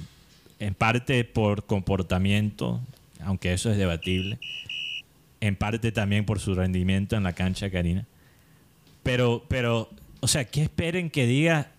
[0.59, 2.81] en parte por comportamiento,
[3.21, 4.39] aunque eso es debatible,
[5.41, 8.05] en parte también por su rendimiento en la cancha, Karina.
[9.03, 9.89] Pero, pero,
[10.21, 11.71] o sea, ¿qué esperen que diga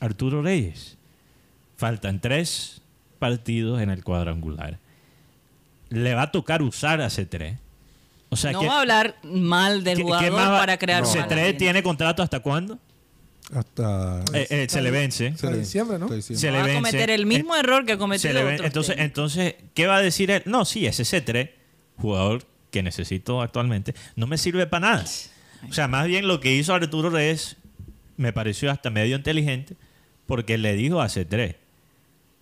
[0.00, 0.96] Arturo Reyes?
[1.76, 2.80] Faltan tres
[3.18, 4.78] partidos en el cuadrangular.
[5.90, 7.56] Le va a tocar usar a C3.
[8.30, 11.08] O sea, no ¿qué- va a hablar mal del jugador va- para crear No.
[11.08, 11.58] mala C3 gente.
[11.58, 12.78] tiene contrato hasta cuándo?
[13.54, 15.28] Hasta Eh, eh, se le vence.
[15.28, 16.06] Hasta diciembre, ¿no?
[16.08, 16.38] diciembre.
[16.40, 18.54] Se le va a cometer el mismo Eh, error que ha se cometido le ven-
[18.56, 20.42] otros entonces, entonces, ¿qué va a decir él?
[20.44, 21.50] No, sí, ese C3,
[21.96, 25.04] jugador que necesito actualmente, no me sirve para nada.
[25.68, 27.56] O sea, más bien lo que hizo Arturo Reyes
[28.16, 29.76] me pareció hasta medio inteligente
[30.26, 31.56] porque le dijo a C3,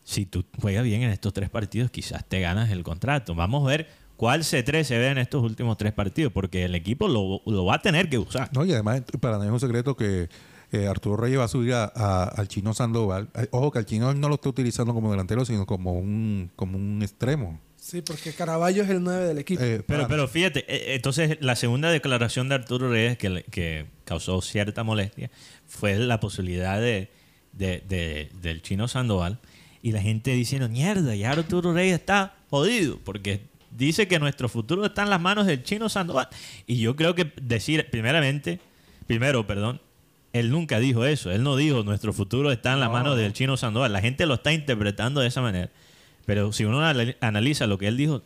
[0.03, 3.35] si tú juegas bien en estos tres partidos, quizás te ganas el contrato.
[3.35, 7.09] Vamos a ver cuál C3 se ve en estos últimos tres partidos, porque el equipo
[7.09, 8.51] lo, va a tener que usar.
[8.53, 10.29] No, y además, para nadie es un secreto que
[10.73, 13.29] eh, Arturo Reyes va a subir al chino Sandoval.
[13.51, 17.03] Ojo, que al chino no lo está utilizando como delantero, sino como un, como un
[17.03, 17.61] extremo.
[17.89, 19.63] Sí, porque Caraballo es el 9 del equipo.
[19.63, 23.87] Eh, Pero, pero fíjate, eh, entonces la segunda declaración de Arturo Reyes que, le- que
[24.05, 25.31] causó cierta molestia
[25.69, 27.13] fue la posibilidad de,
[27.53, 29.39] de- de- del chino Sandoval
[29.83, 34.85] y la gente diciendo, mierda, ya Arturo Reyes está jodido porque dice que nuestro futuro
[34.85, 36.29] está en las manos del chino Sandoval.
[36.67, 38.59] Y yo creo que decir, primeramente,
[39.07, 39.81] primero, perdón,
[40.33, 41.31] él nunca dijo eso.
[41.31, 43.93] Él no dijo nuestro futuro está en las manos del chino Sandoval.
[43.93, 45.71] La gente lo está interpretando de esa manera.
[46.27, 48.23] Pero si uno anal- analiza lo que él dijo,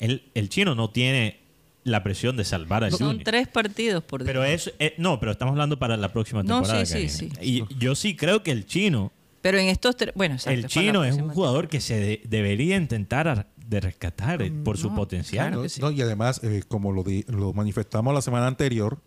[0.00, 1.38] él- el chino no tiene
[1.84, 3.24] la presión de salvar al Son Junior.
[3.24, 4.26] tres partidos por día.
[4.26, 6.84] Pero eso, eh, no, pero estamos hablando para la próxima No, temporada.
[6.86, 7.44] sí, sí, Karina.
[7.70, 10.12] Y yo sí creo que el chino, Pero en estos tres.
[10.16, 14.42] Bueno, exacto, el chino es un jugador que se de- debería intentar ar- de rescatar
[14.42, 15.46] eh, por su no, potencial.
[15.46, 15.80] claro No, que sí.
[15.80, 18.98] no, y además, eh, como lo, di- lo manifestamos la semana anterior,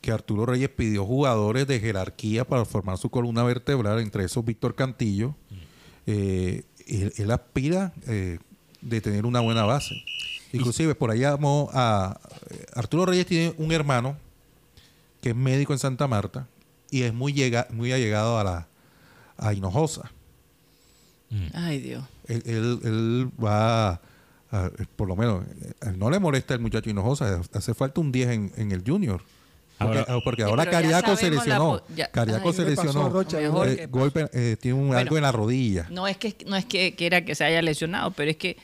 [0.00, 4.74] que Arturo Reyes pidió jugadores de jerarquía para formar su columna vertebral, entre esos Víctor
[4.76, 5.34] Cantillo.
[6.06, 8.38] Eh, él, él aspira eh,
[8.80, 9.94] de tener una buena base.
[10.52, 12.18] Inclusive, por allá llamó a...
[12.50, 14.16] eh, Arturo Reyes tiene un hermano
[15.20, 16.46] que es médico en Santa Marta
[16.90, 18.66] y es muy, llega, muy allegado a la
[19.36, 20.10] a Hinojosa.
[21.54, 22.04] Ay, Dios.
[22.26, 24.00] Él, él- él va, a-
[24.50, 25.44] a- por lo menos,
[25.82, 29.20] eh, no le molesta el muchacho Hinojosa, hace falta un 10 en, en el junior.
[29.78, 31.80] Porque Ahora- ahora, porque ahora Cariaco se lesionó.
[31.94, 33.08] ya- Cariaco Ay, se ¿qué le pasó lesionó.
[33.10, 33.38] Rocha?
[33.38, 34.98] Mejor Eh, que- golpe, eh, tiene un, Bueno.
[35.00, 35.86] algo en la rodilla.
[35.90, 38.56] No es que no es que quiera que se haya lesionado, pero es que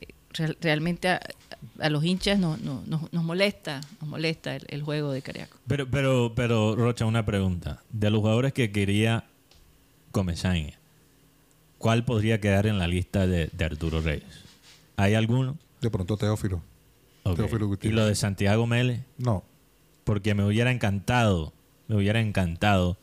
[0.00, 1.20] eh, real- realmente a,
[1.80, 5.58] a los hinchas no, no- nos- nos molesta, nos molesta el, el juego de Cariaco.
[5.66, 7.82] Pero, pero, pero, Rocha, una pregunta.
[7.90, 9.24] De los jugadores que quería
[10.12, 10.78] Comesaña,
[11.78, 14.24] ¿cuál podría quedar en la lista de, de Arturo Reyes?
[14.96, 15.58] ¿Hay alguno?
[15.82, 16.62] De pronto Teófilo.
[17.24, 17.96] Teófilo ¿Y Gutiérrez.
[17.96, 19.04] lo de Santiago Mele?
[19.18, 19.44] No.
[20.04, 21.52] Porque me hubiera encantado,
[21.88, 22.96] me hubiera encantado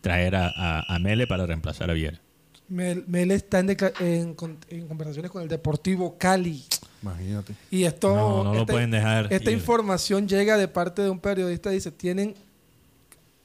[0.00, 2.20] traer a, a, a Mele para reemplazar a Viera.
[2.68, 6.64] Mel, Mel está en, deca- en con- en conversaciones con el Deportivo Cali.
[7.02, 7.54] Imagínate.
[7.70, 9.56] Y esto, No, no lo esta- pueden dejar Esta ir.
[9.58, 11.70] información llega de parte de un periodista.
[11.70, 12.34] Dice, tienen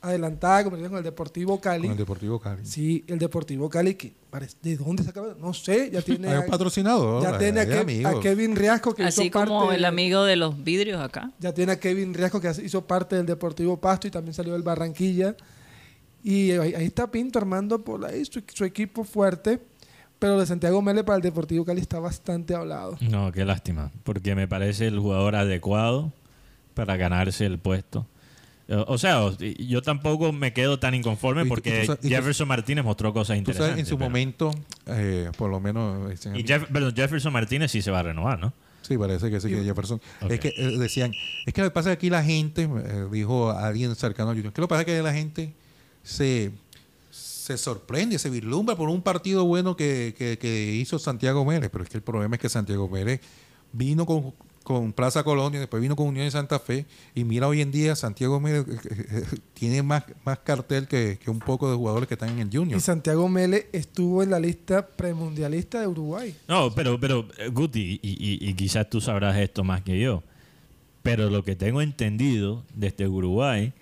[0.01, 1.83] adelantada conversación con el Deportivo Cali.
[1.83, 2.65] Con el Deportivo Cali.
[2.65, 5.35] Sí, el Deportivo Cali, que parece- ¿de dónde sacaba?
[5.39, 7.21] No sé, ya tiene, Hay un patrocinador.
[7.21, 11.01] ya tiene a, Kevin Riasco, que Así hizo como parte el amigo de los vidrios
[11.01, 11.31] acá.
[11.39, 14.63] Ya tiene a Kevin Riasco, que hizo parte del Deportivo Pasto y también salió del
[14.63, 15.35] Barranquilla.
[16.23, 19.59] Y ahí, ahí está Pinto armando por ahí su, su equipo fuerte.
[20.19, 22.97] Pero de Santiago Mele para el Deportivo Cali está bastante hablado.
[22.99, 26.11] No, qué lástima, porque me parece el jugador adecuado
[26.73, 28.05] para ganarse el puesto.
[28.87, 32.15] O sea, yo tampoco me quedo tan inconforme tú- porque y tú sabes- y tú-
[32.15, 33.69] Jefferson Martínez mostró cosas Tú interesantes.
[33.71, 34.51] sabes, en su pero- momento,
[34.85, 36.13] eh, por lo menos...
[36.35, 38.53] Y Jeff- perdón, Jefferson Martínez sí se va a renovar, ¿no?
[38.81, 39.99] Sí, parece que sí, que Jefferson.
[40.29, 41.13] Es que eh, decían,
[41.45, 44.33] es que lo que pasa es que aquí la gente, eh, dijo alguien cercano a
[44.35, 45.53] YouTube, que lo que pasa es que la gente
[46.03, 46.51] se,
[47.11, 51.83] se sorprende, se vislumbra por un partido bueno que, que- que hizo Santiago Mérez, pero
[51.83, 53.19] es que el problema es que Santiago Mérez
[53.73, 56.85] vino con, con Plaza Colonia, después vino con Unión de Santa Fe,
[57.15, 61.31] y mira hoy en día Santiago Mérez eh, eh, tiene más, más cartel que, que
[61.31, 62.77] un poco de jugadores que están en el Junior.
[62.77, 66.35] Y Santiago Mele estuvo en la lista premundialista de Uruguay.
[66.47, 70.23] No, pero, pero eh, Guti, y, y- y quizás tú sabrás esto más que yo,
[71.01, 73.73] pero lo que tengo entendido desde Uruguay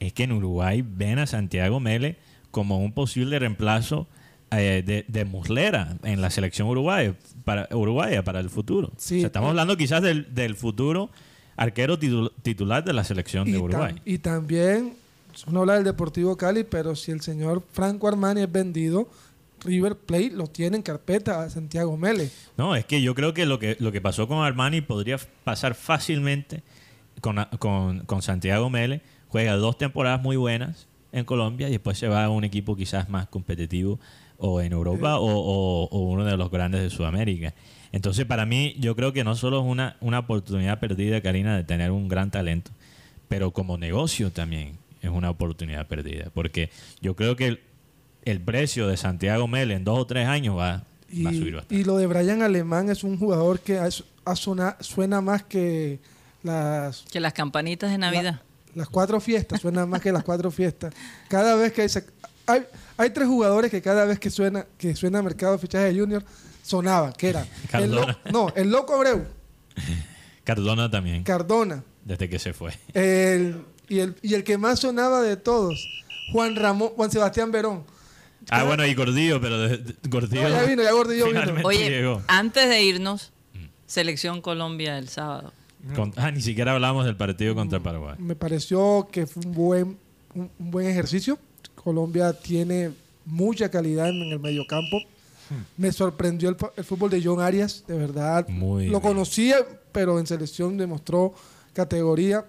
[0.00, 2.16] es que en Uruguay ven a Santiago Mele
[2.50, 4.08] como un posible reemplazo
[4.52, 8.90] eh, de, de Muslera en la selección uruguaya para, uruguaya para el futuro.
[8.96, 9.50] Sí, O sea, estamos eh.
[9.50, 11.10] hablando quizás del, del futuro
[11.56, 13.94] arquero titu- titular de la selección de tam- Uruguay.
[14.04, 14.94] y también,
[15.46, 19.08] uno habla del Deportivo Cali, pero si el señor Franco Armani es vendido,
[19.64, 22.30] River Plate lo tiene en carpeta a Santiago Mele.
[22.56, 25.74] No, es que yo creo que lo que, lo que pasó con Armani podría pasar
[25.74, 26.62] fácilmente
[27.20, 29.02] con, con, con Santiago Mele.
[29.28, 33.08] Juega dos temporadas muy buenas en Colombia y después se va a un equipo quizás
[33.08, 34.00] más competitivo
[34.44, 37.54] o en Europa o, o- o uno de los grandes de Sudamérica.
[37.92, 41.64] Entonces, para mí, yo creo que no solo es una, una oportunidad perdida, Karina, de
[41.64, 42.70] tener un gran talento,
[43.28, 46.26] pero como negocio también es una oportunidad perdida.
[46.34, 46.70] Porque
[47.00, 47.60] yo creo que el,
[48.24, 51.54] el precio de Santiago Mel en dos o tres años va, Y, va a subir
[51.54, 51.74] bastante.
[51.74, 53.88] y lo de Brian Alemán es un jugador que ha-
[54.24, 55.98] ha sona- suena más que
[56.42, 58.40] las, Que las campanitas de Navidad.
[58.74, 60.94] las cuatro fiestas, suena más que las cuatro fiestas.
[61.28, 62.06] Cada vez que se-
[62.46, 62.62] hay,
[62.96, 66.24] hay tres jugadores que cada vez que suena que suena Mercado de Fichaje de Junior
[66.62, 67.90] sonaban, que eran el,
[68.32, 69.24] no, el Loco Abreu,
[70.44, 72.72] Cardona también, Cardona, desde que se fue.
[72.94, 75.86] el, y, el, y el que más sonaba de todos,
[76.32, 77.84] Juan Ramón, Juan Sebastián Verón.
[78.50, 80.42] Ah, bueno, y Gordillo, pero de- de- Gordillo.
[80.42, 81.42] No, ya vino, ya Gordillo vino.
[81.64, 82.22] Oye, llegó.
[82.26, 83.32] antes de irnos,
[83.86, 85.52] Selección Colombia el sábado.
[85.94, 88.16] Con- ah, ni siquiera hablamos del partido contra Paraguay.
[88.18, 89.98] Me pareció que fue un buen,
[90.34, 91.38] un, un buen ejercicio.
[91.84, 92.90] Colombia tiene
[93.24, 94.98] mucha calidad en, el mediocampo.
[95.76, 98.48] Me sorprendió el, fútbol de John Arias, de verdad.
[98.48, 99.00] Muy Lo bien.
[99.00, 99.56] conocía,
[99.92, 101.34] pero en selección demostró
[101.74, 102.44] categoría.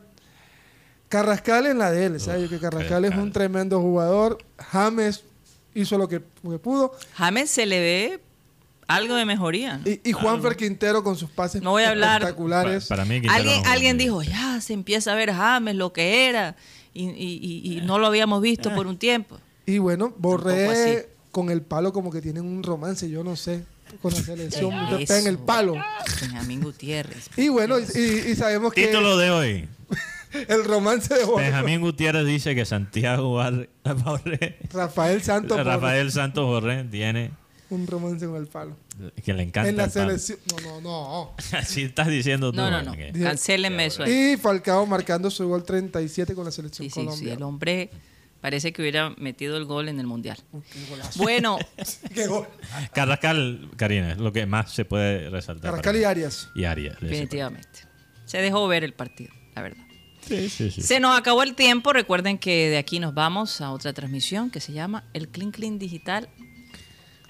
[1.09, 2.49] Carrascal en la de él, ¿sabes?
[2.49, 4.37] que Carrascal es un tremendo jugador.
[4.57, 5.23] James
[5.75, 6.93] hizo lo que, lo que pudo.
[7.15, 8.19] James se le ve
[8.87, 9.79] algo de mejoría.
[9.85, 12.85] Y, y Juanfer Quintero con sus pases No voy a hablar- espectaculares.
[12.85, 15.93] Pa- para mí, Quintero Alguien, no- alguien dijo, ya se empieza a ver James lo
[15.93, 16.55] que era
[16.93, 19.39] y, y- y- y no lo habíamos visto por un tiempo.
[19.65, 20.13] Y bueno.
[20.17, 23.63] Borré con el palo como que tienen un romance, yo no sé,
[24.01, 24.71] con la selección.
[24.97, 25.75] Pega en el palo.
[26.21, 27.29] Benjamín Gutiérrez.
[27.37, 29.67] Y bueno, y, sabemos que Título de hoy.
[30.47, 31.45] el romance de Borré.
[31.45, 33.35] Benjamín Gutiérrez dice que Santiago
[33.83, 37.31] Borré- Rafael Santos Borré, Rafael Santos Borré tiene
[37.73, 38.77] un romance con el palo.
[39.23, 40.39] que le encanta en la el selección.
[40.51, 41.35] No, no, no.
[41.57, 42.57] Así estás diciendo tú.
[42.57, 42.93] No, no, no.
[43.21, 44.33] Cancélenme eso ahí.
[44.33, 47.05] Y Falcao marcando su gol 37 con la selección Sí, sí, sí.
[47.05, 47.33] Colombia.
[47.33, 47.89] El hombre
[48.41, 50.37] parece que hubiera metido el gol en el Mundial.
[50.71, 51.23] Qué golazo.
[51.23, 51.57] Bueno,
[52.13, 52.47] Qué gol.
[52.93, 55.71] Carrascal, Karina, es lo que más se puede resaltar.
[55.71, 56.03] Carrascal y.
[56.03, 56.49] Arias.
[56.55, 56.97] Y Arias.
[56.99, 57.79] definitivamente.
[58.25, 59.83] Se dejó ver el partido, la verdad.
[60.27, 60.81] Sí, sí, sí.
[60.81, 61.91] Se nos acabó el tiempo.
[61.91, 65.77] Recuerden que de aquí nos vamos a otra transmisión que se llama El Clean Clean
[65.79, 66.29] Digital.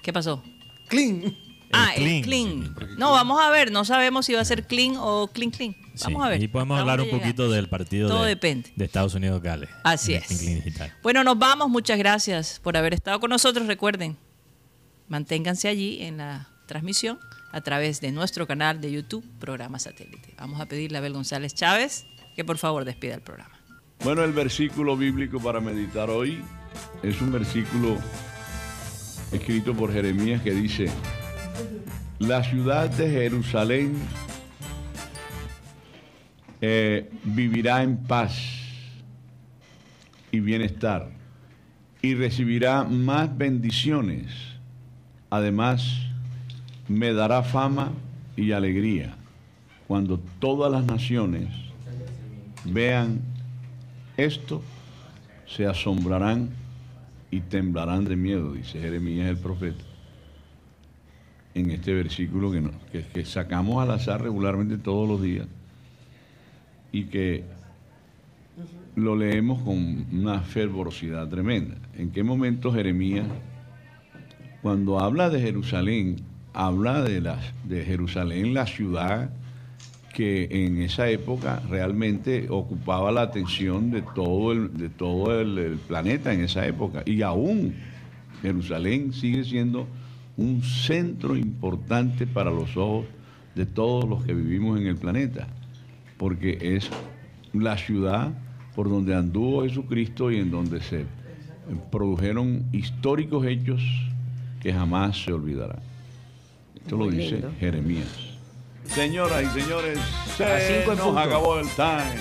[0.04, 0.42] ¿Qué pasó?
[0.88, 1.34] Clean.
[1.72, 2.74] ah, clean, el clean.
[2.98, 3.72] No, vamos a ver.
[3.72, 5.74] No sabemos si va a ser clean o clean clean.
[6.02, 6.42] Vamos Sí, a ver.
[6.42, 8.70] Y podemos hablar un poquito del partido Todo de, depende.
[8.76, 9.70] de Estados Unidos-Gales.
[9.82, 10.26] Así de es.
[10.26, 10.92] Clean Digital.
[11.02, 11.70] Bueno, nos vamos.
[11.70, 13.66] Muchas gracias por haber estado con nosotros.
[13.66, 14.18] Recuerden,
[15.08, 17.18] manténganse allí en la transmisión
[17.52, 20.34] a través de nuestro canal de YouTube, Programa Satélite.
[20.36, 22.04] Vamos a pedirle a Abel González Chávez
[22.36, 23.58] que por favor despida el programa.
[24.02, 26.42] Bueno, el versículo bíblico para meditar hoy
[27.02, 27.96] es un versículo
[29.34, 30.88] escrito por Jeremías que dice,
[32.18, 33.94] la ciudad de Jerusalén
[36.60, 38.38] eh, vivirá en paz
[40.30, 41.10] y bienestar
[42.00, 44.32] y recibirá más bendiciones.
[45.30, 46.00] Además,
[46.88, 47.92] me dará fama
[48.36, 49.16] y alegría
[49.88, 51.48] cuando todas las naciones
[52.64, 53.20] vean
[54.16, 54.62] esto,
[55.46, 56.50] se asombrarán
[57.34, 59.82] y temblarán de miedo, dice Jeremías el profeta.
[61.52, 65.48] En este versículo que, que sacamos al azar regularmente todos los días
[66.92, 67.42] y que
[68.94, 71.74] lo leemos con una fervorosidad tremenda.
[71.98, 73.26] ¿En qué momento Jeremías,
[74.62, 76.18] cuando habla de Jerusalén,
[76.52, 79.30] habla de, la, de Jerusalén, la ciudad
[80.14, 85.76] que en esa época realmente ocupaba la atención de todo el, de todo el, el
[85.76, 87.02] planeta en esa época.
[87.04, 87.74] Y aún
[88.40, 89.86] Jerusalén sigue siendo
[90.36, 93.06] un centro importante para los ojos
[93.54, 95.46] de todos los que vivimos en el planeta,
[96.16, 96.90] porque es
[97.52, 98.32] la ciudad
[98.74, 101.04] por donde anduvo Jesucristo y en donde se
[101.90, 103.82] produjeron históricos hechos
[104.60, 105.80] que jamás se olvidarán.
[106.74, 108.33] Esto lo dice Jeremías.
[108.88, 109.98] Señoras y señores,
[110.36, 111.20] se A cinco en nos punto.
[111.20, 112.20] acabó el time.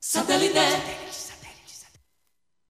[0.00, 0.97] Satellite.